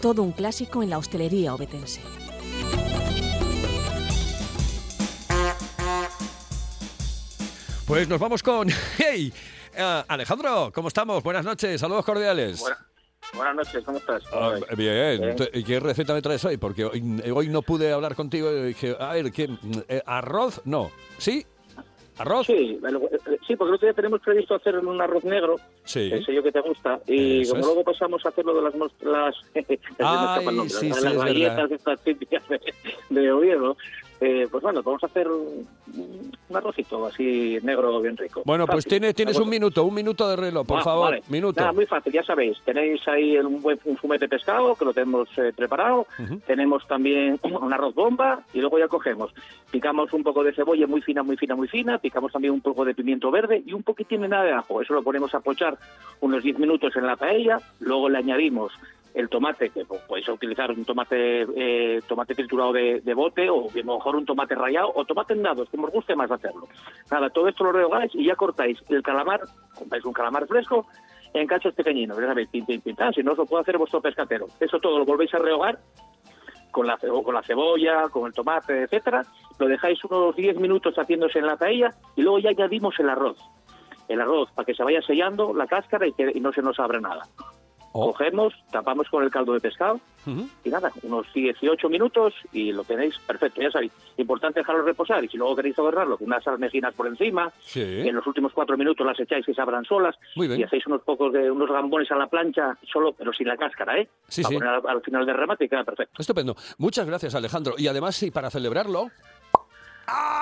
todo 0.00 0.22
un 0.22 0.32
clásico 0.32 0.82
en 0.82 0.90
la 0.90 0.98
hostelería 0.98 1.54
obetense. 1.54 2.00
Pues 7.86 8.08
nos 8.08 8.20
vamos 8.20 8.42
con... 8.42 8.68
¡Hey! 8.98 9.32
Uh, 9.76 10.04
Alejandro, 10.08 10.70
¿cómo 10.74 10.88
estamos? 10.88 11.22
Buenas 11.22 11.44
noches, 11.44 11.80
saludos 11.80 12.04
cordiales. 12.04 12.60
Buena, 12.60 12.78
buenas 13.34 13.54
noches, 13.56 13.84
¿cómo 13.84 13.98
estás? 13.98 14.22
Ah, 14.32 14.54
bien, 14.76 15.36
¿y 15.52 15.64
qué 15.64 15.80
receta 15.80 16.14
me 16.14 16.22
traes 16.22 16.44
hoy? 16.44 16.56
Porque 16.56 16.84
hoy, 16.84 17.22
hoy 17.34 17.48
no 17.48 17.62
pude 17.62 17.92
hablar 17.92 18.14
contigo 18.14 18.50
y 18.50 18.68
dije, 18.68 18.96
a 18.98 19.12
ver, 19.14 19.32
¿qué, 19.32 19.48
eh, 19.88 20.02
¿arroz? 20.06 20.60
No. 20.64 20.90
¿Sí? 21.18 21.46
¿Arroz? 22.20 22.46
Sí, 22.46 22.78
sí, 23.46 23.56
porque 23.56 23.70
el 23.70 23.74
otro 23.74 23.86
día 23.86 23.94
tenemos 23.94 24.20
previsto 24.20 24.54
hacer 24.54 24.76
un 24.78 25.00
arroz 25.00 25.24
negro, 25.24 25.56
sí. 25.84 26.10
ese 26.12 26.34
yo 26.34 26.42
que 26.42 26.52
te 26.52 26.60
gusta, 26.60 27.00
y 27.06 27.40
Eso 27.42 27.52
como 27.52 27.60
es. 27.60 27.66
luego 27.66 27.84
pasamos 27.84 28.24
a 28.26 28.28
hacerlo 28.28 28.54
de 28.54 28.62
las, 28.62 28.74
mos- 28.74 28.92
las, 29.00 29.34
Ay, 29.54 30.44
las, 30.56 30.72
sí, 30.72 30.88
las 30.88 31.00
sí, 31.00 31.06
es 31.06 31.16
galletas 31.16 31.56
verdad. 31.56 31.72
estas 31.72 32.00
típicas 32.02 32.42
de, 32.48 32.60
de 33.08 33.32
Oviedo, 33.32 33.76
eh, 34.20 34.46
pues 34.50 34.62
bueno, 34.62 34.82
vamos 34.82 35.02
a 35.02 35.06
hacer 35.06 35.28
un, 35.28 35.66
un 36.48 36.56
arrocito 36.56 37.06
así 37.06 37.58
negro 37.62 38.00
bien 38.00 38.16
rico. 38.16 38.42
Bueno, 38.44 38.66
pues 38.66 38.84
tienes, 38.84 39.14
tienes 39.14 39.38
un 39.38 39.48
minuto, 39.48 39.84
un 39.84 39.94
minuto 39.94 40.28
de 40.28 40.36
reloj, 40.36 40.66
por 40.66 40.80
Ah, 40.80 40.84
favor. 40.84 41.04
vale. 41.10 41.22
Minuto. 41.28 41.60
Nada, 41.60 41.72
muy 41.72 41.86
fácil, 41.86 42.12
ya 42.12 42.22
sabéis. 42.22 42.58
Tenéis 42.64 43.06
ahí 43.08 43.36
un 43.38 43.62
buen 43.62 43.78
un 43.84 43.96
fumete 43.96 44.26
de 44.26 44.28
pescado 44.28 44.74
que 44.74 44.84
lo 44.84 44.92
tenemos 44.92 45.28
eh, 45.38 45.52
preparado. 45.56 46.06
Tenemos 46.46 46.86
también 46.86 47.38
un 47.42 47.72
arroz 47.72 47.94
bomba 47.94 48.42
y 48.52 48.60
luego 48.60 48.78
ya 48.78 48.88
cogemos. 48.88 49.32
Picamos 49.70 50.12
un 50.12 50.22
poco 50.22 50.42
de 50.44 50.52
cebolla 50.52 50.86
muy 50.86 51.00
fina, 51.00 51.22
muy 51.22 51.36
fina, 51.36 51.54
muy 51.54 51.68
fina. 51.68 51.98
Picamos 51.98 52.32
también 52.32 52.52
un 52.52 52.60
poco 52.60 52.84
de 52.84 52.94
pimiento 52.94 53.30
verde 53.30 53.62
y 53.64 53.72
un 53.72 53.82
poquitín 53.82 54.20
de 54.22 54.28
nada 54.28 54.44
de 54.44 54.52
ajo. 54.52 54.82
Eso 54.82 54.94
lo 54.94 55.02
ponemos 55.02 55.34
a 55.34 55.40
pochar 55.40 55.78
unos 56.20 56.42
10 56.42 56.58
minutos 56.58 56.94
en 56.96 57.06
la 57.06 57.16
paella. 57.16 57.58
Luego 57.80 58.08
le 58.08 58.18
añadimos 58.18 58.72
el 59.14 59.28
tomate, 59.28 59.70
que 59.70 59.84
pues, 59.84 60.00
podéis 60.02 60.28
utilizar 60.28 60.70
un 60.70 60.84
tomate 60.84 61.42
eh, 61.56 62.00
tomate 62.06 62.34
triturado 62.34 62.72
de, 62.72 63.14
bote 63.14 63.48
o 63.50 63.68
a 63.68 63.76
lo 63.76 63.94
mejor 63.96 64.16
un 64.16 64.24
tomate 64.24 64.54
rallado 64.54 64.92
o 64.94 65.04
tomate 65.04 65.34
en 65.34 65.42
dados, 65.42 65.68
como 65.70 65.86
os 65.86 65.92
guste 65.92 66.14
más 66.14 66.30
hacerlo. 66.30 66.68
Nada, 67.10 67.30
todo 67.30 67.48
esto 67.48 67.64
lo 67.64 67.72
rehogáis 67.72 68.14
y 68.14 68.26
ya 68.26 68.36
cortáis 68.36 68.78
el 68.88 69.02
calamar, 69.02 69.40
compráis 69.74 70.04
un 70.04 70.12
calamar 70.12 70.46
fresco 70.46 70.86
en 71.32 71.46
cachos 71.46 71.74
pequeñinos, 71.74 72.18
ya 72.18 72.26
sabéis, 72.26 72.48
pin, 72.48 72.66
pin, 72.66 72.80
pin, 72.80 72.96
si 73.14 73.22
no 73.22 73.32
os 73.32 73.38
lo 73.38 73.46
puede 73.46 73.62
hacer 73.62 73.78
vuestro 73.78 74.00
pescatero. 74.00 74.46
Eso 74.58 74.78
todo 74.80 74.98
lo 74.98 75.04
volvéis 75.04 75.32
a 75.34 75.38
rehogar 75.38 75.78
con 76.70 76.86
la, 76.86 76.96
con 76.96 77.34
la 77.34 77.42
cebolla, 77.42 78.08
con 78.08 78.26
el 78.26 78.32
tomate, 78.32 78.82
etcétera, 78.82 79.24
lo 79.58 79.66
dejáis 79.66 80.02
unos 80.04 80.34
10 80.36 80.56
minutos 80.58 80.94
haciéndose 80.94 81.38
en 81.38 81.46
la 81.46 81.56
paella 81.56 81.90
y 82.16 82.22
luego 82.22 82.38
ya 82.38 82.50
añadimos 82.50 82.98
el 82.98 83.10
arroz. 83.10 83.38
El 84.08 84.20
arroz 84.20 84.50
para 84.52 84.66
que 84.66 84.74
se 84.74 84.82
vaya 84.82 85.00
sellando 85.02 85.54
la 85.54 85.66
cáscara 85.66 86.06
y, 86.06 86.12
que, 86.12 86.32
y 86.34 86.40
no 86.40 86.52
se 86.52 86.62
nos 86.62 86.78
abra 86.80 87.00
nada. 87.00 87.22
Oh. 87.92 88.12
Cogemos, 88.12 88.54
tapamos 88.70 89.08
con 89.08 89.24
el 89.24 89.30
caldo 89.30 89.52
de 89.52 89.60
pescado 89.60 90.00
y 90.64 90.68
nada, 90.68 90.92
unos 91.02 91.26
18 91.32 91.88
minutos 91.88 92.34
y 92.52 92.72
lo 92.72 92.84
tenéis 92.84 93.18
perfecto, 93.26 93.60
ya 93.62 93.70
sabéis. 93.70 93.90
Importante 94.16 94.60
dejarlo 94.60 94.82
reposar 94.82 95.24
y 95.24 95.28
si 95.28 95.36
luego 95.36 95.56
queréis 95.56 95.76
adornarlo 95.78 96.16
con 96.18 96.26
unas 96.28 96.46
almejinas 96.46 96.94
por 96.94 97.06
encima, 97.08 97.50
Sí. 97.58 97.80
en 97.82 98.14
los 98.14 98.24
últimos 98.26 98.52
cuatro 98.52 98.76
minutos 98.76 99.04
las 99.04 99.18
echáis 99.18 99.44
que 99.44 99.54
se 99.54 99.60
abran 99.60 99.84
solas 99.84 100.14
y 100.36 100.62
hacéis 100.62 100.86
unos 100.86 101.02
pocos 101.02 101.32
de 101.32 101.50
unos 101.50 101.68
gambones 101.70 102.10
a 102.12 102.16
la 102.16 102.26
plancha, 102.28 102.76
solo 102.92 103.12
pero 103.12 103.32
sin 103.32 103.48
la 103.48 103.56
cáscara, 103.56 103.98
¿eh? 103.98 104.08
Sí, 104.28 104.42
Para 104.42 104.48
sí. 104.50 104.54
poner 104.58 104.68
al, 104.74 104.88
al 104.88 105.02
final 105.02 105.26
del 105.26 105.36
remate 105.36 105.64
y 105.64 105.68
queda 105.68 105.82
perfecto. 105.84 106.14
Estupendo. 106.20 106.54
Muchas 106.78 107.06
gracias, 107.06 107.34
Alejandro. 107.34 107.74
Y 107.76 107.88
además, 107.88 108.14
sí, 108.14 108.30
para 108.30 108.50
celebrarlo, 108.50 109.08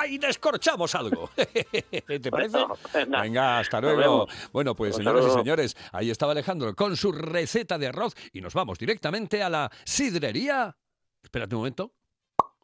y 0.08 0.18
descorchamos 0.18 0.94
algo. 0.94 1.30
¿Te 1.36 2.30
parece? 2.30 2.58
Venga. 3.06 3.58
Hasta 3.58 3.80
luego. 3.80 4.26
Bueno, 4.52 4.74
pues 4.74 4.96
señoras 4.96 5.26
y 5.26 5.30
señores, 5.30 5.76
ahí 5.92 6.10
estaba 6.10 6.32
Alejandro 6.32 6.74
con 6.74 6.96
su 6.96 7.12
receta 7.12 7.78
de 7.78 7.88
arroz 7.88 8.14
y 8.32 8.40
nos 8.40 8.54
vamos 8.54 8.78
directamente 8.78 9.42
a 9.42 9.50
la 9.50 9.70
sidrería. 9.84 10.76
Espérate 11.22 11.54
un 11.54 11.60
momento. 11.60 11.92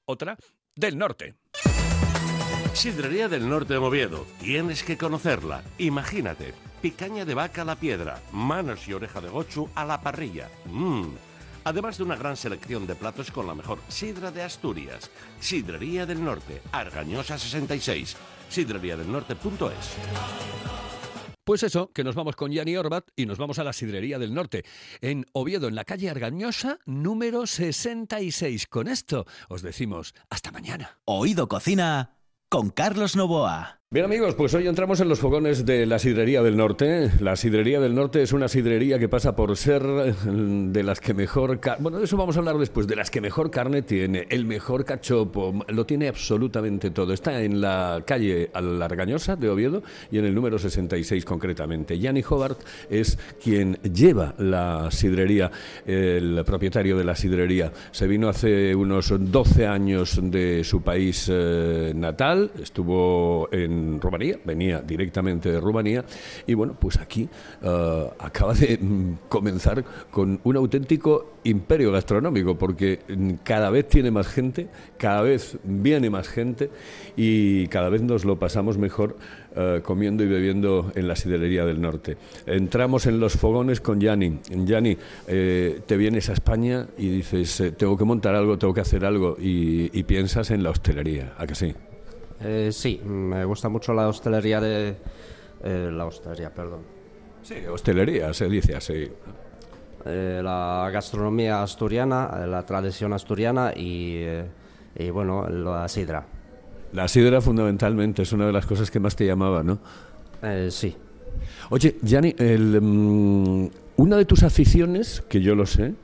Otra 0.07 0.37
del 0.75 0.99
norte. 0.99 1.37
Sidrería 2.75 3.29
del 3.29 3.49
Norte 3.49 3.75
de 3.75 3.79
Oviedo. 3.79 4.27
Tienes 4.41 4.83
que 4.83 4.99
conocerla. 4.99 5.63
Imagínate, 5.79 6.55
picaña 6.83 7.25
de 7.25 7.35
vaca 7.35 7.63
a 7.63 7.65
la 7.65 7.77
piedra, 7.77 8.21
manos 8.33 8.89
y 8.89 8.93
oreja 8.93 9.21
de 9.21 9.29
gochu 9.29 9.71
a 9.77 9.85
la 9.85 10.01
parrilla. 10.01 10.51
Mmm. 10.67 11.34
Además 11.65 11.99
de 11.99 12.05
una 12.05 12.17
gran 12.17 12.37
selección 12.37 12.87
de 12.87 12.95
platos 12.95 13.31
con 13.31 13.47
la 13.47 13.55
mejor 13.55 13.81
sidra 13.89 14.31
de 14.31 14.43
Asturias. 14.43 15.11
Sidrería 15.41 16.07
del 16.07 16.23
Norte, 16.23 16.63
Argañosa 16.73 17.39
66. 17.39 18.17
Sidreriadelnorte.es. 18.49 19.97
Pues 21.45 21.63
eso, 21.63 21.91
que 21.93 22.05
nos 22.05 22.15
vamos 22.15 22.37
con 22.37 22.53
Yanni 22.53 22.75
Orbat 22.77 23.09
y 23.17 23.27
nos 23.27 23.37
vamos 23.37 23.59
a 23.59 23.65
la 23.65 23.75
Sidrería 23.75 24.19
del 24.19 24.33
Norte, 24.33 24.65
en 25.03 25.27
Oviedo, 25.35 25.69
en 25.69 25.75
la 25.75 25.85
calle 25.85 26.09
Argañosa, 26.09 26.79
número 26.87 27.47
66. 27.47 28.67
Con 28.67 28.89
esto 28.89 29.27
os 29.51 29.61
decimos 29.61 30.15
hasta 30.31 30.53
mañana. 30.53 30.99
Oído 31.05 31.47
Cocina 31.47 32.17
con 32.49 32.71
Carlos 32.71 33.15
Novoa. 33.15 33.84
Bien 33.95 34.07
amigos, 34.07 34.35
pues 34.35 34.53
hoy 34.55 34.67
entramos 34.67 34.99
en 34.99 35.09
los 35.09 35.21
fogones 35.21 35.65
de 35.65 35.87
la 35.87 36.01
Sidrería 36.01 36.43
del 36.43 36.57
Norte. 36.57 37.13
La 37.21 37.37
Sidrería 37.37 37.79
del 37.79 37.95
Norte 37.95 38.23
es 38.23 38.33
una 38.33 38.49
sidrería 38.49 38.99
que 38.99 39.09
pasa 39.09 39.37
por 39.37 39.57
ser 39.57 39.85
eh, 39.85 40.15
de 40.27 40.83
las 40.83 40.99
que 40.99 41.15
mejor... 41.15 41.61
Bueno, 41.79 41.99
de 41.99 42.07
eso 42.07 42.17
vamos 42.17 42.35
a 42.35 42.41
hablar 42.41 42.59
después, 42.59 42.89
de 42.89 42.97
las 42.97 43.09
que 43.09 43.21
mejor 43.21 43.53
carne 43.53 43.83
tiene, 43.83 44.27
el 44.31 44.47
mejor 44.47 44.85
cachopo, 44.85 45.65
lo 45.69 45.87
tiene 45.87 46.09
absolutamente 46.09 46.91
todo. 46.91 47.13
Está 47.13 47.41
en 47.41 47.61
la 47.61 48.03
calle 48.05 48.51
Alargañosa 48.53 49.37
de 49.37 49.49
Oviedo 49.49 49.85
y 50.11 50.19
en 50.19 50.25
el 50.25 50.35
número 50.35 50.59
66 50.59 51.25
concretamente. 51.25 51.97
Yanni 51.97 52.25
Hobart 52.29 52.63
es 52.91 53.17
quien 53.41 53.75
lleva 53.75 54.35
la 54.39 54.89
sidrería, 54.91 55.53
el 55.87 56.43
propietario 56.45 56.99
de 56.99 57.05
la 57.05 57.15
sidrería. 57.15 57.73
Se 57.93 58.09
vino 58.09 58.29
hace 58.29 58.75
unos 58.75 59.15
12 59.17 59.69
años 59.69 60.19
de 60.21 60.65
su 60.65 60.83
país 60.83 61.31
eh, 61.33 61.93
natal, 61.95 62.51
estuvo 62.61 63.49
en 63.53 63.84
Rumanía, 64.01 64.39
venía 64.45 64.81
directamente 64.81 65.51
de 65.51 65.61
Rumanía 65.61 66.05
y 66.47 66.55
bueno, 66.55 66.77
pues 66.79 66.99
aquí 66.99 67.29
eh, 67.63 68.11
acaba 68.19 68.55
de 68.55 68.79
mm, 68.79 69.29
comenzar 69.29 69.85
con 70.11 70.41
un 70.45 70.57
auténtico 70.57 71.35
imperio 71.45 71.93
gastronómico 71.93 72.57
porque 72.57 73.01
mm, 73.09 73.31
cada 73.43 73.71
vez 73.71 73.89
tiene 73.89 74.11
más 74.11 74.29
gente, 74.29 74.69
cada 74.99 75.23
vez 75.23 75.59
viene 75.65 76.11
más 76.11 76.29
gente 76.29 76.71
y 77.17 77.67
cada 77.69 77.89
vez 77.89 78.03
nos 78.03 78.25
lo 78.25 78.39
pasamos 78.39 78.79
mejor 78.79 79.17
eh, 79.57 79.81
comiendo 79.83 80.25
y 80.25 80.27
bebiendo 80.27 80.91
en 80.95 81.09
la 81.09 81.17
sidrería 81.17 81.65
del 81.65 81.81
norte. 81.81 82.17
Entramos 82.47 83.07
en 83.07 83.21
los 83.21 83.35
fogones 83.35 83.81
con 83.81 84.01
Yanni. 84.01 84.41
Yanni, 84.51 84.97
eh, 85.29 85.81
te 85.87 85.97
vienes 85.97 86.29
a 86.31 86.33
España 86.33 86.87
y 86.99 87.09
dices, 87.09 87.63
tengo 87.77 87.97
que 87.97 88.05
montar 88.05 88.35
algo, 88.35 88.59
tengo 88.59 88.75
que 88.75 88.81
hacer 88.81 89.05
algo 89.05 89.37
y, 89.39 89.91
y 89.99 90.03
piensas 90.05 90.51
en 90.51 90.63
la 90.63 90.71
hostelería, 90.71 91.35
¿a 91.39 91.47
que 91.47 91.55
sí? 91.55 91.75
Eh, 92.41 92.71
sí, 92.73 93.01
me 93.05 93.45
gusta 93.45 93.69
mucho 93.69 93.93
la 93.95 94.09
hostelería 94.09 94.61
de... 94.61 94.97
eh, 95.63 95.91
la 95.93 96.05
hostelería, 96.07 96.53
perdón. 96.53 96.81
Sí, 97.43 97.55
hostelería, 97.71 98.33
se 98.35 98.49
dice 98.49 98.75
así. 98.75 99.09
Eh, 100.07 100.41
la 100.43 100.91
gastronomía 100.93 101.63
asturiana, 101.63 102.31
eh, 102.43 102.47
la 102.47 102.65
tradición 102.67 103.13
asturiana 103.13 103.73
y, 103.75 104.17
eh, 104.19 104.45
y, 104.97 105.11
bueno, 105.11 105.49
la 105.49 105.89
sidra. 105.89 106.27
La 106.93 107.09
sidra 107.09 107.41
fundamentalmente 107.41 108.23
es 108.23 108.33
una 108.33 108.47
de 108.47 108.53
las 108.53 108.67
cosas 108.67 108.91
que 108.91 109.01
más 109.01 109.17
te 109.17 109.27
llamaba, 109.27 109.63
¿no? 109.63 109.79
Eh, 110.43 110.69
sí. 110.71 110.95
Oye, 111.71 111.97
Yanni, 112.03 112.35
el, 112.39 112.81
mm, 112.81 113.71
una 113.97 114.17
de 114.17 114.25
tus 114.25 114.43
aficiones, 114.43 115.23
que 115.29 115.41
yo 115.41 115.55
lo 115.55 115.67
sé, 115.67 115.95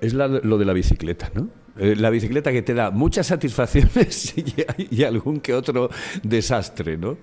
es 0.00 0.14
la 0.14 0.28
lo 0.28 0.56
de 0.58 0.64
la 0.64 0.72
bicicleta, 0.72 1.30
¿no? 1.34 1.48
Eh, 1.78 1.94
la 1.96 2.10
bicicleta 2.10 2.52
que 2.52 2.62
te 2.62 2.74
da 2.74 2.90
muchas 2.90 3.26
satisfacciones 3.28 4.34
y, 4.36 4.54
y 4.90 5.04
algún 5.04 5.40
que 5.40 5.54
otro 5.54 5.90
desastre, 6.22 6.96
¿no? 6.96 7.18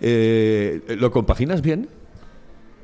Eh, 0.00 0.96
¿Lo 0.98 1.10
compaginas 1.10 1.60
bien? 1.60 1.88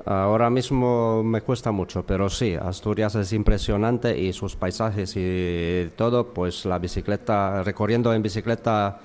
Ahora 0.06 0.50
mismo 0.50 1.22
me 1.22 1.40
cuesta 1.40 1.72
mucho, 1.72 2.04
pero 2.04 2.28
sí, 2.28 2.54
Asturias 2.54 3.14
es 3.14 3.32
impresionante 3.32 4.18
y 4.18 4.34
sus 4.34 4.54
paisajes 4.54 5.14
y 5.16 5.88
todo, 5.96 6.34
pues 6.34 6.66
la 6.66 6.78
bicicleta, 6.78 7.62
recorriendo 7.62 8.12
en 8.12 8.22
bicicleta 8.22 9.00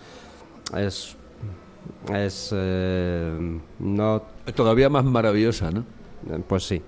es... 0.75 1.15
es 2.13 2.49
eh, 2.53 3.59
no... 3.79 4.23
Todavía 4.53 4.89
más 4.89 5.05
maravillosa, 5.05 5.71
¿no? 5.71 5.85
Pues 6.47 6.63
sí. 6.63 6.81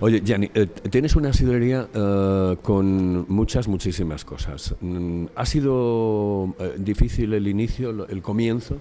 Oye, 0.00 0.20
Gianni, 0.24 0.50
eh, 0.54 0.66
tienes 0.66 1.16
una 1.16 1.32
sidrería 1.32 1.88
eh, 1.94 2.56
con 2.62 3.26
muchas, 3.28 3.68
muchísimas 3.68 4.24
cosas. 4.24 4.74
Mm, 4.80 5.26
¿Ha 5.34 5.46
sido 5.46 6.54
eh, 6.58 6.74
difícil 6.78 7.32
el 7.34 7.46
inicio, 7.48 8.06
el 8.08 8.22
comienzo? 8.22 8.78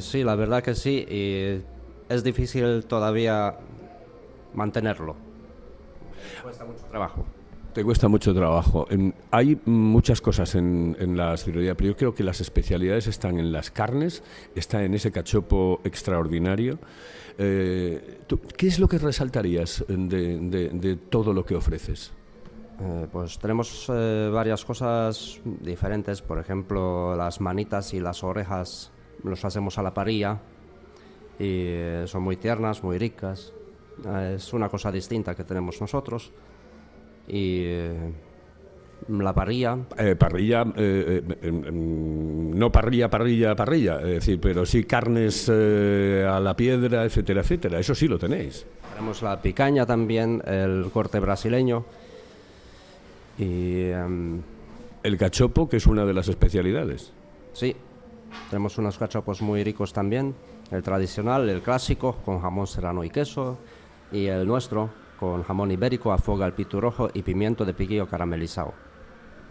Sí, 0.00 0.22
la 0.22 0.34
verdad 0.34 0.62
que 0.62 0.74
sí, 0.74 1.06
y 1.08 1.62
es 2.12 2.22
difícil 2.22 2.84
todavía 2.84 3.54
mantenerlo. 4.52 5.16
Cuesta 6.42 6.66
mucho 6.66 6.84
trabajo. 6.90 7.24
Te 7.72 7.82
cuesta 7.82 8.06
mucho 8.08 8.34
trabajo. 8.34 8.86
En- 8.90 9.14
hay 9.30 9.58
muchas 9.64 10.20
cosas 10.20 10.54
en, 10.54 10.94
en 11.00 11.16
la 11.16 11.34
sidrería, 11.38 11.74
pero 11.74 11.90
yo 11.92 11.96
creo 11.96 12.14
que 12.14 12.22
las 12.24 12.42
especialidades 12.42 13.06
están 13.06 13.38
en 13.38 13.52
las 13.52 13.70
carnes, 13.70 14.22
está 14.54 14.84
en 14.84 14.92
ese 14.92 15.10
cachopo 15.10 15.80
extraordinario. 15.84 16.78
Eh, 17.38 18.20
tú, 18.26 18.40
¿Qué 18.56 18.68
es 18.68 18.78
lo 18.78 18.86
que 18.88 18.98
resaltarías 18.98 19.84
de, 19.88 20.38
de- 20.38 20.68
de 20.70 20.96
todo 20.96 21.32
lo 21.32 21.44
que 21.44 21.54
ofreces? 21.56 22.12
Eh, 22.80 23.06
pues 23.10 23.38
tenemos 23.38 23.86
eh, 23.92 24.30
varias 24.32 24.64
cosas 24.64 25.40
diferentes, 25.44 26.22
por 26.22 26.38
ejemplo, 26.38 27.14
las 27.16 27.40
manitas 27.40 27.94
y 27.94 28.00
las 28.00 28.22
orejas 28.24 28.90
los 29.22 29.44
hacemos 29.44 29.78
a 29.78 29.82
la 29.82 29.94
parrilla 29.94 30.38
y 31.38 31.66
eh, 31.66 32.04
son 32.06 32.22
muy 32.22 32.36
tiernas, 32.36 32.82
muy 32.82 32.98
ricas. 32.98 33.52
Eh, 34.06 34.34
es 34.36 34.52
una 34.52 34.68
cosa 34.68 34.90
distinta 34.92 35.34
que 35.34 35.44
tenemos 35.44 35.80
nosotros. 35.80 36.32
Y 37.26 37.62
eh, 37.64 38.12
la 39.08 39.32
parrilla, 39.34 39.78
Eh, 39.98 40.16
parrilla, 40.16 40.62
eh, 40.76 41.22
eh, 41.28 41.36
em, 41.42 41.64
em, 41.64 42.50
no 42.58 42.70
parrilla, 42.72 43.10
parrilla, 43.10 43.54
parrilla, 43.54 43.96
es 44.00 44.06
decir, 44.06 44.40
pero 44.40 44.64
sí 44.64 44.84
carnes 44.84 45.48
a 45.48 46.40
la 46.40 46.54
piedra, 46.56 47.04
etcétera, 47.04 47.40
etcétera. 47.42 47.78
Eso 47.78 47.94
sí 47.94 48.08
lo 48.08 48.18
tenéis. 48.18 48.66
tenemos 48.94 49.22
la 49.22 49.42
picaña 49.42 49.84
también, 49.86 50.40
el 50.46 50.88
corte 50.92 51.18
brasileño. 51.20 51.84
Y 53.38 53.90
em, 53.90 54.40
El 55.02 55.18
cachopo, 55.18 55.68
que 55.68 55.76
es 55.78 55.86
una 55.86 56.04
de 56.06 56.14
las 56.14 56.28
especialidades. 56.28 57.12
Sí, 57.52 57.76
tenemos 58.48 58.78
unos 58.78 58.96
cachopos 58.96 59.42
muy 59.42 59.62
ricos 59.64 59.92
también. 59.92 60.34
El 60.70 60.82
tradicional, 60.82 61.48
el 61.50 61.60
clásico, 61.60 62.16
con 62.24 62.40
jamón 62.40 62.66
serrano 62.66 63.04
y 63.04 63.10
queso. 63.10 63.58
Y 64.12 64.26
el 64.26 64.46
nuestro, 64.46 64.90
con 65.18 65.42
jamón 65.42 65.70
ibérico, 65.70 66.12
afoga 66.12 66.46
al 66.46 66.54
pitu 66.54 66.80
rojo 66.80 67.10
y 67.14 67.22
pimiento 67.22 67.64
de 67.64 67.74
piquillo 67.74 68.06
caramelizado. 68.08 68.74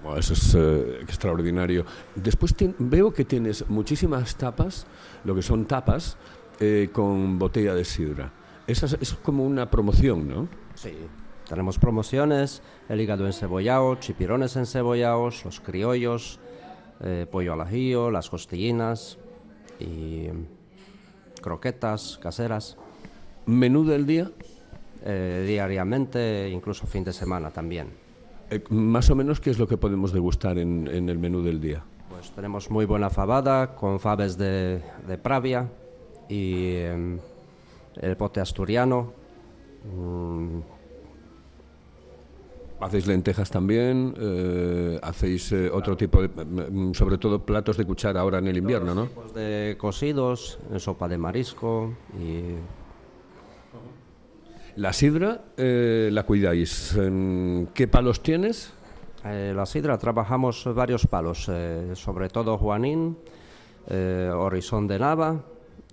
Bueno, 0.04 0.20
eso 0.20 0.34
es 0.34 0.54
eh, 0.56 1.00
extraordinario. 1.02 1.86
Después 2.16 2.56
tien- 2.58 2.76
veo 2.78 3.14
que 3.14 3.24
tienes 3.26 3.70
muchísimas 3.70 4.36
tapas, 4.36 4.86
lo 5.24 5.34
que 5.34 5.42
son 5.42 5.66
tapas, 5.66 6.18
eh, 6.60 6.90
con 6.92 7.40
botella 7.40 7.74
de 7.74 7.86
sidra. 7.86 8.32
Esa 8.68 8.86
es, 8.86 8.98
es 9.02 9.14
como 9.14 9.46
una 9.46 9.70
promoción, 9.70 10.28
¿no? 10.28 10.48
Sí. 10.76 10.94
Tenemos 11.48 11.78
promociones, 11.78 12.62
el 12.90 13.02
hígado 13.02 13.26
encebollado, 13.28 13.96
chipirones 13.96 14.56
encebollados, 14.56 15.44
los 15.46 15.60
criollos, 15.60 16.40
eh, 17.02 17.28
pollo 17.30 17.54
al 17.54 17.62
ajillo, 17.62 18.12
las 18.12 18.30
costillinas 18.30 19.18
y 19.80 20.28
croquetas 21.42 22.20
caseras. 22.22 22.78
¿Menú 23.46 23.84
del 23.86 24.06
día? 24.06 24.32
Eh, 25.06 25.44
diariamente, 25.46 26.50
incluso 26.50 26.88
fin 26.88 27.04
de 27.04 27.12
semana 27.12 27.52
también. 27.52 27.90
Eh, 28.50 28.64
más 28.70 29.10
o 29.10 29.16
menos, 29.16 29.42
¿qué 29.42 29.50
es 29.50 29.60
lo 29.60 29.68
que 29.68 29.76
podemos 29.78 30.14
degustar 30.14 30.58
en, 30.58 30.88
en 30.88 31.10
el 31.10 31.20
menú 31.20 31.42
del 31.44 31.60
día? 31.60 31.84
Pues 32.10 32.32
tenemos 32.32 32.70
muy 32.72 32.86
buena 32.86 33.10
fabada 33.10 33.76
con 33.76 34.00
faves 34.00 34.38
de, 34.38 34.82
de 35.08 35.18
Pravia 35.18 35.68
y 36.30 36.76
em, 36.76 37.20
el 37.98 38.16
pote 38.16 38.40
asturiano. 38.40 39.12
mm, 39.94 40.60
¿Hacéis 42.80 43.08
lentejas 43.08 43.50
también? 43.50 44.14
eh, 44.18 45.00
¿Hacéis 45.02 45.52
eh, 45.54 45.70
otro 45.70 45.96
tipo 45.96 46.22
de... 46.22 46.30
sobre 46.94 47.18
todo 47.18 47.40
platos 47.46 47.78
de 47.78 47.86
cuchara 47.86 48.20
ahora 48.22 48.40
en 48.40 48.48
el 48.48 48.58
invierno, 48.58 48.94
¿no? 48.94 49.06
tipos 49.08 49.34
de 49.34 49.76
cocidos, 49.80 50.60
sopa 50.78 51.08
de 51.08 51.18
marisco 51.18 51.94
y 52.20 52.56
La 54.76 54.92
sidra 54.92 55.42
eh, 55.56 56.10
la 56.12 56.24
cuidáis. 56.24 56.96
¿En 56.96 57.70
¿Qué 57.74 57.88
palos 57.88 58.24
tienes? 58.24 58.74
Eh, 59.24 59.54
la 59.56 59.66
sidra 59.66 59.98
trabajamos 59.98 60.68
varios 60.74 61.06
palos, 61.06 61.48
eh, 61.50 61.92
sobre 61.94 62.28
todo 62.28 62.58
Juanín, 62.58 63.18
eh, 63.88 64.32
Horizon 64.34 64.88
de 64.88 65.00
Nava 65.00 65.44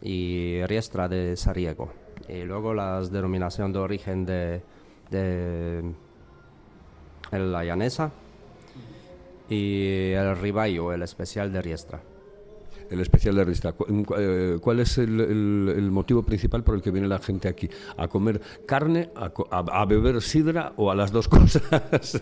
y 0.03 0.63
Riestra 0.65 1.09
de 1.09 1.37
Sariego. 1.37 1.93
Y 2.29 2.43
luego 2.43 2.73
las 2.73 3.11
denominación 3.11 3.73
de 3.73 3.79
origen 3.79 4.25
de, 4.25 4.63
de 5.11 5.93
la 7.33 7.65
llanesa 7.65 8.11
y 9.49 10.13
el 10.13 10.37
ribayo, 10.37 10.93
el 10.93 11.03
especial 11.03 11.53
de 11.53 11.61
Riestra. 11.63 12.01
El 12.91 13.01
especial 13.01 13.37
de. 13.37 13.73
Cu- 13.73 14.05
cu- 14.05 14.15
eh, 14.19 14.59
¿Cuál 14.61 14.81
es 14.81 14.99
el, 14.99 15.21
el- 15.21 15.75
el 15.77 15.91
motivo 15.91 16.23
principal 16.23 16.65
por 16.65 16.75
el 16.75 16.83
que 16.83 16.91
viene 16.91 17.07
la 17.09 17.21
gente 17.21 17.49
aquí? 17.49 17.69
¿A 17.97 18.09
comer 18.09 18.41
carne, 18.67 19.11
a, 19.15 19.31
co- 19.31 19.47
a- 19.51 19.59
a 19.81 19.85
beber 19.87 20.21
sidra 20.21 20.73
o 20.77 20.91
a 20.91 20.95
las 20.95 21.13
dos 21.13 21.29
cosas? 21.29 22.21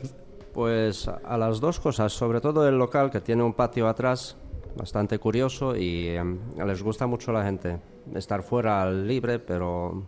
Pues 0.52 1.08
a 1.08 1.36
las 1.38 1.60
dos 1.60 1.80
cosas, 1.80 2.12
sobre 2.12 2.40
todo 2.40 2.68
el 2.68 2.76
local 2.78 3.10
que 3.10 3.20
tiene 3.20 3.42
un 3.42 3.54
patio 3.54 3.88
atrás 3.88 4.36
bastante 4.76 5.18
curioso 5.18 5.74
y 5.74 6.08
em, 6.08 6.38
les 6.66 6.82
gusta 6.82 7.06
mucho 7.06 7.30
a 7.30 7.34
la 7.34 7.44
gente 7.44 7.78
estar 8.14 8.42
fuera 8.42 8.82
al 8.82 9.06
libre, 9.08 9.38
pero 9.38 10.02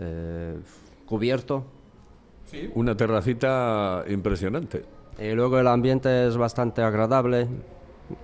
eh, 0.00 0.56
cubierto. 1.06 1.64
Una 2.74 2.96
terracita 2.96 4.04
impresionante. 4.08 4.84
Y 5.18 5.32
luego 5.32 5.58
el 5.58 5.66
ambiente 5.68 6.26
es 6.28 6.36
bastante 6.36 6.82
agradable, 6.82 7.46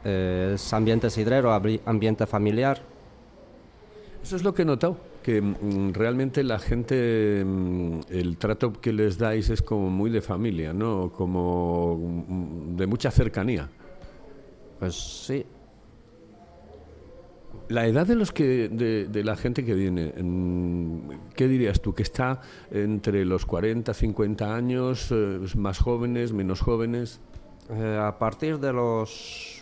eh, 0.04 0.52
es 0.54 0.72
ambiente 0.72 1.10
sidrero, 1.10 1.52
ambiente 1.52 2.26
familiar. 2.26 2.80
Eso 4.22 4.36
es 4.36 4.44
lo 4.44 4.52
que 4.52 4.62
he 4.62 4.64
notado, 4.64 4.98
que 5.22 5.40
mm, 5.40 5.92
realmente 5.94 6.44
la 6.44 6.58
gente, 6.58 7.42
mm, 7.44 8.00
el 8.10 8.36
trato 8.36 8.72
que 8.80 8.92
les 8.92 9.18
dais 9.18 9.48
es 9.48 9.62
como 9.62 9.88
muy 9.90 10.10
de 10.10 10.20
familia, 10.20 10.72
¿no? 10.72 11.10
Como 11.10 11.96
mm, 11.96 12.76
de 12.76 12.86
mucha 12.86 13.10
cercanía. 13.10 13.68
Pues 14.78 14.94
sí. 14.94 15.44
La 17.68 17.86
edad 17.86 18.06
de 18.06 18.16
los 18.16 18.32
que 18.32 18.68
de, 18.68 19.06
de 19.06 19.24
la 19.24 19.36
gente 19.36 19.64
que 19.64 19.74
viene, 19.74 20.12
¿qué 21.34 21.46
dirías 21.46 21.80
tú? 21.80 21.94
¿Que 21.94 22.02
está 22.02 22.40
entre 22.70 23.24
los 23.24 23.46
40, 23.46 23.94
50 23.94 24.54
años, 24.54 25.08
eh, 25.12 25.38
más 25.56 25.78
jóvenes, 25.78 26.32
menos 26.32 26.60
jóvenes? 26.60 27.20
Eh, 27.72 27.98
a 28.00 28.18
partir 28.18 28.58
de 28.58 28.72
los 28.72 29.59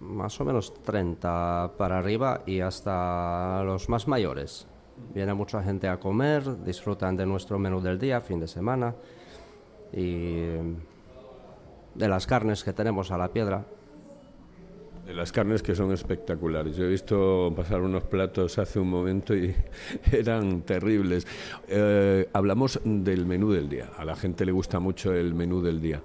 más 0.00 0.40
o 0.40 0.44
menos 0.44 0.74
30 0.82 1.72
para 1.76 1.98
arriba 1.98 2.42
y 2.46 2.60
hasta 2.60 3.62
los 3.64 3.88
más 3.88 4.08
mayores. 4.08 4.66
Viene 5.14 5.34
mucha 5.34 5.62
gente 5.62 5.88
a 5.88 5.98
comer, 5.98 6.64
disfrutan 6.64 7.16
de 7.16 7.26
nuestro 7.26 7.58
menú 7.58 7.80
del 7.80 7.98
día, 7.98 8.20
fin 8.20 8.40
de 8.40 8.48
semana, 8.48 8.94
y 9.92 10.56
de 11.94 12.08
las 12.08 12.26
carnes 12.26 12.64
que 12.64 12.72
tenemos 12.72 13.10
a 13.10 13.18
la 13.18 13.28
piedra. 13.28 13.64
De 15.06 15.14
las 15.14 15.30
carnes 15.30 15.62
que 15.62 15.74
son 15.74 15.92
espectaculares. 15.92 16.76
Yo 16.76 16.84
he 16.84 16.88
visto 16.88 17.52
pasar 17.54 17.80
unos 17.80 18.02
platos 18.04 18.58
hace 18.58 18.80
un 18.80 18.90
momento 18.90 19.36
y 19.36 19.54
eran 20.12 20.62
terribles. 20.62 21.26
Eh, 21.68 22.28
hablamos 22.32 22.80
del 22.84 23.24
menú 23.24 23.52
del 23.52 23.68
día. 23.68 23.90
A 23.96 24.04
la 24.04 24.16
gente 24.16 24.44
le 24.44 24.52
gusta 24.52 24.80
mucho 24.80 25.12
el 25.12 25.32
menú 25.34 25.62
del 25.62 25.80
día. 25.80 26.02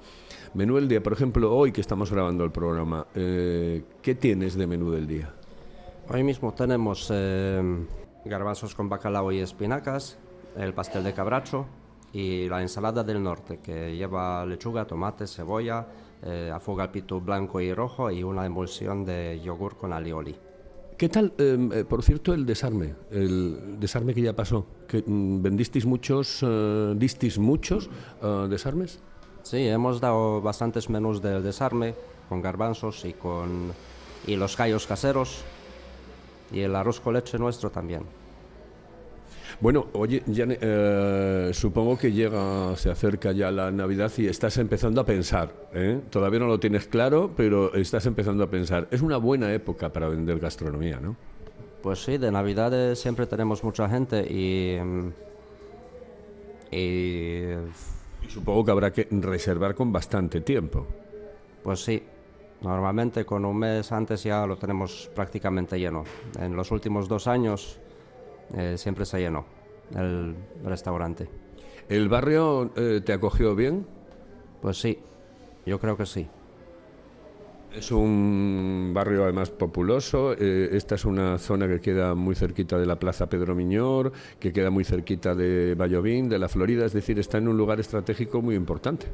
Menú 0.53 0.75
del 0.75 0.89
día, 0.89 1.01
por 1.01 1.13
ejemplo, 1.13 1.55
hoy 1.55 1.71
que 1.71 1.79
estamos 1.79 2.11
grabando 2.11 2.43
el 2.43 2.51
programa, 2.51 3.07
eh, 3.15 3.83
¿qué 4.01 4.15
tienes 4.15 4.55
de 4.55 4.67
menú 4.67 4.91
del 4.91 5.07
día? 5.07 5.33
Hoy 6.09 6.23
mismo 6.23 6.53
tenemos 6.53 7.07
eh, 7.09 7.85
garbanzos 8.25 8.75
con 8.75 8.89
bacalao 8.89 9.31
y 9.31 9.39
espinacas, 9.39 10.17
el 10.57 10.73
pastel 10.73 11.05
de 11.05 11.13
cabracho 11.13 11.67
y 12.11 12.49
la 12.49 12.61
ensalada 12.61 13.01
del 13.01 13.23
norte 13.23 13.59
que 13.63 13.95
lleva 13.95 14.45
lechuga, 14.45 14.85
tomate, 14.85 15.25
cebolla, 15.25 15.87
eh, 16.21 16.51
afogalpito 16.53 17.21
blanco 17.21 17.61
y 17.61 17.73
rojo 17.73 18.11
y 18.11 18.21
una 18.21 18.45
emulsión 18.45 19.05
de 19.05 19.39
yogur 19.41 19.77
con 19.77 19.93
alioli. 19.93 20.35
¿Qué 20.97 21.09
tal, 21.09 21.33
eh, 21.39 21.69
eh, 21.73 21.83
por 21.83 22.03
cierto, 22.03 22.31
el 22.31 22.45
desarme? 22.45 22.93
El 23.09 23.79
desarme 23.79 24.13
que 24.13 24.21
ya 24.21 24.35
pasó. 24.35 24.67
¿Que, 24.87 25.01
mm, 25.03 25.41
¿Vendisteis 25.41 25.85
muchos, 25.85 26.43
eh, 26.43 26.93
disteis 26.95 27.39
muchos 27.39 27.89
eh, 28.21 28.47
desarmes? 28.47 28.99
Sí, 29.43 29.67
hemos 29.67 29.99
dado 29.99 30.41
bastantes 30.41 30.89
menús 30.89 31.21
del 31.21 31.43
desarme 31.43 31.95
con 32.29 32.41
garbanzos 32.41 33.05
y 33.05 33.13
con 33.13 33.73
y 34.27 34.35
los 34.35 34.55
callos 34.55 34.85
caseros 34.85 35.43
y 36.51 36.61
el 36.61 36.75
arroz 36.75 36.99
con 36.99 37.13
leche 37.13 37.37
nuestro 37.37 37.71
también. 37.71 38.03
Bueno, 39.59 39.87
oye, 39.93 40.23
eh, 40.27 41.51
supongo 41.53 41.97
que 41.97 42.11
llega, 42.11 42.75
se 42.75 42.89
acerca 42.89 43.31
ya 43.31 43.51
la 43.51 43.69
Navidad 43.69 44.11
y 44.17 44.27
estás 44.27 44.57
empezando 44.57 45.01
a 45.01 45.05
pensar. 45.05 45.51
¿eh? 45.73 46.01
Todavía 46.09 46.39
no 46.39 46.47
lo 46.47 46.59
tienes 46.59 46.87
claro, 46.87 47.31
pero 47.35 47.73
estás 47.75 48.05
empezando 48.05 48.43
a 48.43 48.49
pensar. 48.49 48.87
Es 48.89 49.01
una 49.01 49.17
buena 49.17 49.53
época 49.53 49.89
para 49.89 50.07
vender 50.07 50.39
gastronomía, 50.39 50.99
¿no? 50.99 51.15
Pues 51.83 52.03
sí, 52.03 52.17
de 52.17 52.31
Navidades 52.31 52.99
siempre 52.99 53.27
tenemos 53.27 53.63
mucha 53.63 53.87
gente 53.87 54.21
y 54.21 54.79
mm, 54.79 55.09
y 56.71 57.41
Y 58.21 58.29
supongo 58.29 58.65
que 58.65 58.71
habrá 58.71 58.91
que 58.91 59.07
reservar 59.11 59.75
con 59.75 59.91
bastante 59.91 60.41
tiempo. 60.41 60.85
Pues 61.63 61.83
sí, 61.83 62.01
normalmente 62.61 63.25
con 63.25 63.45
un 63.45 63.57
mes 63.57 63.91
antes 63.91 64.23
ya 64.23 64.45
lo 64.45 64.57
tenemos 64.57 65.09
prácticamente 65.15 65.79
lleno. 65.79 66.03
En 66.39 66.55
los 66.55 66.71
últimos 66.71 67.07
dos 67.07 67.27
años 67.27 67.79
eh, 68.55 68.77
siempre 68.77 69.05
se 69.05 69.19
llenó 69.19 69.45
el 69.95 70.35
restaurante. 70.63 71.29
¿El 71.89 72.09
barrio 72.09 72.71
eh, 72.75 73.01
te 73.03 73.13
acogió 73.13 73.55
bien? 73.55 73.85
Pues 74.61 74.79
sí, 74.79 74.99
yo 75.65 75.79
creo 75.79 75.97
que 75.97 76.05
sí. 76.05 76.27
Es 77.73 77.89
un 77.91 78.91
barrio 78.93 79.23
además 79.23 79.49
populoso. 79.49 80.33
eh, 80.33 80.69
esta 80.73 80.95
es 80.95 81.05
una 81.05 81.37
zona 81.37 81.67
que 81.67 81.79
queda 81.79 82.15
muy 82.15 82.35
cerquita 82.35 82.77
de 82.77 82.85
la 82.85 82.97
Plaza 82.97 83.27
Pedro 83.27 83.55
Miñor, 83.55 84.11
que 84.39 84.51
queda 84.51 84.69
muy 84.69 84.83
cerquita 84.83 85.35
de 85.35 85.73
Vallovín, 85.75 86.27
de 86.27 86.37
la 86.37 86.49
Florida. 86.49 86.85
Es 86.85 86.91
decir, 86.91 87.17
está 87.17 87.37
en 87.37 87.47
un 87.47 87.57
lugar 87.57 87.79
estratégico 87.79 88.41
muy 88.41 88.55
importante. 88.55 89.07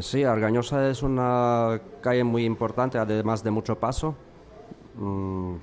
Sí, 0.00 0.22
Argañosa 0.24 0.88
es 0.88 1.02
una 1.02 1.80
calle 2.00 2.24
muy 2.24 2.44
importante, 2.44 2.98
además 2.98 3.42
de 3.42 3.50
mucho 3.50 3.78
paso. 3.78 4.14
Mm, 4.96 5.54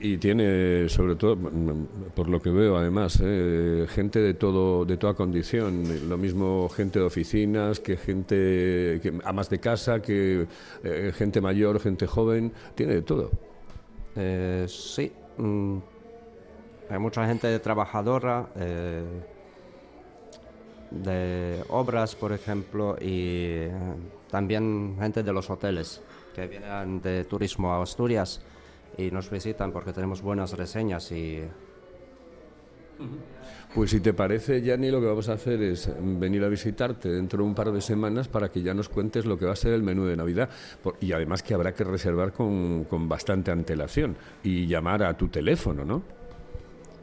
Y, 0.00 0.18
tiene, 0.18 0.88
sobre 0.88 1.16
todo, 1.16 1.36
por 2.14 2.28
lo 2.28 2.40
que 2.40 2.50
veo, 2.50 2.76
además, 2.76 3.20
eh, 3.22 3.86
gente 3.88 4.20
de 4.20 4.34
todo, 4.34 4.84
de 4.84 4.96
toda 4.96 5.14
condición. 5.14 6.08
Lo 6.08 6.16
mismo 6.16 6.68
gente 6.68 6.98
de 6.98 7.04
oficinas, 7.04 7.80
que 7.80 7.96
gente, 7.96 9.00
que 9.02 9.18
amas 9.24 9.48
de 9.50 9.58
casa, 9.58 10.00
que 10.00 10.46
eh, 10.84 11.12
gente 11.14 11.40
mayor, 11.40 11.80
gente 11.80 12.06
joven. 12.06 12.52
Tiene 12.74 12.94
de 12.94 13.02
todo. 13.02 13.30
eh, 14.16 14.66
sí, 14.68 15.12
mm, 15.38 15.78
hay 16.90 16.98
mucha 16.98 17.26
gente 17.26 17.58
trabajadora, 17.58 18.48
de 20.90 21.64
obras, 21.68 22.14
por 22.14 22.32
ejemplo, 22.32 22.96
y 23.00 23.66
también 24.30 24.96
gente 25.00 25.22
de 25.22 25.32
los 25.32 25.50
hoteles 25.50 26.00
que 26.34 26.46
vienen 26.46 27.00
de 27.02 27.24
turismo 27.24 27.72
a 27.72 27.82
Asturias 27.82 28.40
y 28.98 29.10
nos 29.10 29.30
visitan 29.30 29.72
porque 29.72 29.92
tenemos 29.92 30.22
buenas 30.22 30.52
reseñas 30.52 31.10
y 31.12 31.42
Pues 33.74 33.90
si 33.90 34.00
te 34.00 34.14
parece, 34.14 34.62
Yanni, 34.62 34.90
lo 34.90 35.00
que 35.00 35.06
vamos 35.06 35.28
a 35.28 35.34
hacer 35.34 35.60
es 35.62 35.90
venir 36.00 36.42
a 36.44 36.48
visitarte 36.48 37.10
dentro 37.10 37.42
de 37.42 37.48
un 37.48 37.54
par 37.54 37.70
de 37.70 37.80
semanas 37.82 38.26
para 38.26 38.48
que 38.50 38.62
ya 38.62 38.72
nos 38.72 38.88
cuentes 38.88 39.26
lo 39.26 39.38
que 39.38 39.44
va 39.44 39.52
a 39.52 39.56
ser 39.56 39.74
el 39.74 39.82
menú 39.82 40.06
de 40.06 40.16
Navidad. 40.16 40.48
Por- 40.82 40.96
y 41.00 41.12
además 41.12 41.42
que 41.42 41.52
habrá 41.52 41.74
que 41.74 41.84
reservar 41.84 42.32
con, 42.32 42.84
con 42.84 43.06
bastante 43.06 43.50
antelación 43.50 44.16
y 44.42 44.66
llamar 44.66 45.02
a 45.02 45.14
tu 45.14 45.28
teléfono, 45.28 45.84
¿no? 45.84 46.02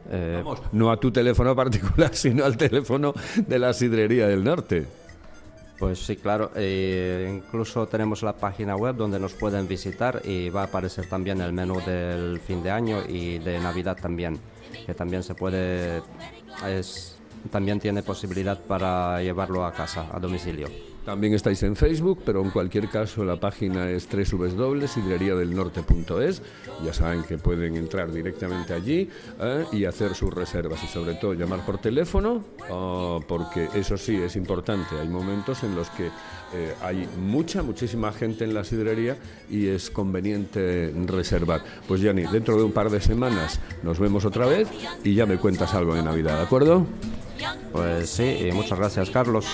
eh, 0.10 0.42
Vamos, 0.44 0.64
no 0.72 0.90
a 0.92 0.98
tu 1.00 1.12
teléfono 1.12 1.56
particular, 1.56 2.10
sino 2.16 2.44
al 2.44 2.58
teléfono 2.58 3.14
de 3.46 3.60
la 3.60 3.72
Sidrería 3.72 4.28
del 4.28 4.44
Norte. 4.44 4.88
Pues 5.80 6.00
sí, 6.06 6.16
claro. 6.16 6.52
eh, 6.56 7.30
incluso 7.34 7.88
tenemos 7.88 8.22
la 8.24 8.34
página 8.34 8.76
web 8.76 8.96
donde 8.96 9.20
nos 9.20 9.34
pueden 9.34 9.68
visitar 9.68 10.22
y 10.24 10.50
va 10.50 10.62
a 10.62 10.66
aparecer 10.66 11.08
también 11.10 11.42
el 11.42 11.52
menú 11.52 11.82
del 11.82 12.40
fin 12.40 12.64
de 12.64 12.72
año 12.72 13.02
y 13.08 13.40
de 13.40 13.60
Navidad 13.60 13.98
también, 14.00 14.40
que 14.86 14.94
también 14.94 15.24
se 15.24 15.36
puede, 15.36 16.02
es, 16.68 17.18
también 17.52 17.80
tiene 17.80 18.04
posibilidad 18.04 18.60
para 18.60 19.22
llevarlo 19.22 19.66
a 19.66 19.74
casa, 19.74 20.08
a 20.12 20.20
domicilio. 20.20 20.93
También 21.06 21.34
estáis 21.34 21.62
en 21.64 21.76
Facebook, 21.76 22.22
pero 22.26 22.42
en 22.42 22.50
cualquier 22.50 22.88
caso 22.90 23.26
la 23.26 23.38
página 23.38 23.90
es 23.90 24.08
www.sidreriadelnorte.es. 24.10 26.42
Ya 26.84 26.94
saben 26.94 27.24
que 27.24 27.38
pueden 27.38 27.76
entrar 27.76 28.10
directamente 28.12 28.74
allí 28.74 29.10
¿eh? 29.40 29.66
y 29.74 29.86
hacer 29.86 30.16
sus 30.16 30.34
reservas 30.34 30.84
y 30.84 30.88
sobre 30.88 31.14
todo 31.16 31.34
llamar 31.34 31.66
por 31.66 31.80
teléfono, 31.80 32.46
ah, 32.72 33.20
porque 33.28 33.68
eso 33.74 33.98
sí 33.98 34.16
es 34.16 34.38
importante. 34.38 34.98
Hay 35.00 35.10
momentos 35.10 35.64
en 35.64 35.76
los 35.76 35.90
que 35.90 36.10
eh, 36.54 36.74
hay 36.82 37.10
mucha, 37.18 37.64
muchísima 37.64 38.14
gente 38.14 38.46
en 38.46 38.54
la 38.54 38.64
sidrería 38.64 39.18
y 39.50 39.68
es 39.68 39.90
conveniente 39.90 40.94
reservar. 41.06 41.64
Pues 41.86 42.00
Yanni, 42.00 42.24
dentro 42.24 42.56
de 42.56 42.64
un 42.64 42.72
par 42.72 42.90
de 42.90 43.02
semanas 43.02 43.60
nos 43.82 44.00
vemos 44.00 44.24
otra 44.24 44.46
vez 44.46 44.70
y 45.04 45.16
ya 45.16 45.26
me 45.26 45.38
cuentas 45.38 45.74
algo 45.74 45.96
de 45.96 46.04
Navidad, 46.04 46.38
¿de 46.38 46.44
acuerdo? 46.44 46.88
Pues 47.74 48.10
sí, 48.10 48.50
muchas 48.54 48.78
gracias, 48.78 49.10
Carlos. 49.10 49.46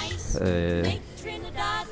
Eh, 0.42 1.00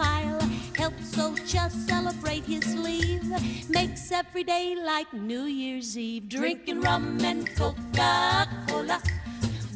smile 0.00 0.40
helps 0.76 1.18
Ocha 1.18 1.70
celebrate 1.70 2.44
his 2.44 2.74
leave. 2.74 3.28
Makes 3.68 4.10
every 4.12 4.44
day 4.44 4.74
like 4.74 5.12
New 5.12 5.44
Year's 5.44 5.98
Eve. 5.98 6.26
Drinking 6.28 6.80
rum 6.80 7.18
and 7.22 7.44
Coca 7.54 8.48
Cola. 8.66 8.98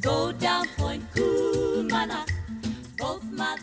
Go 0.00 0.32
down 0.32 0.66
Point 0.78 1.04
Kumana. 1.14 2.20
Both 2.96 3.24
my 3.24 3.56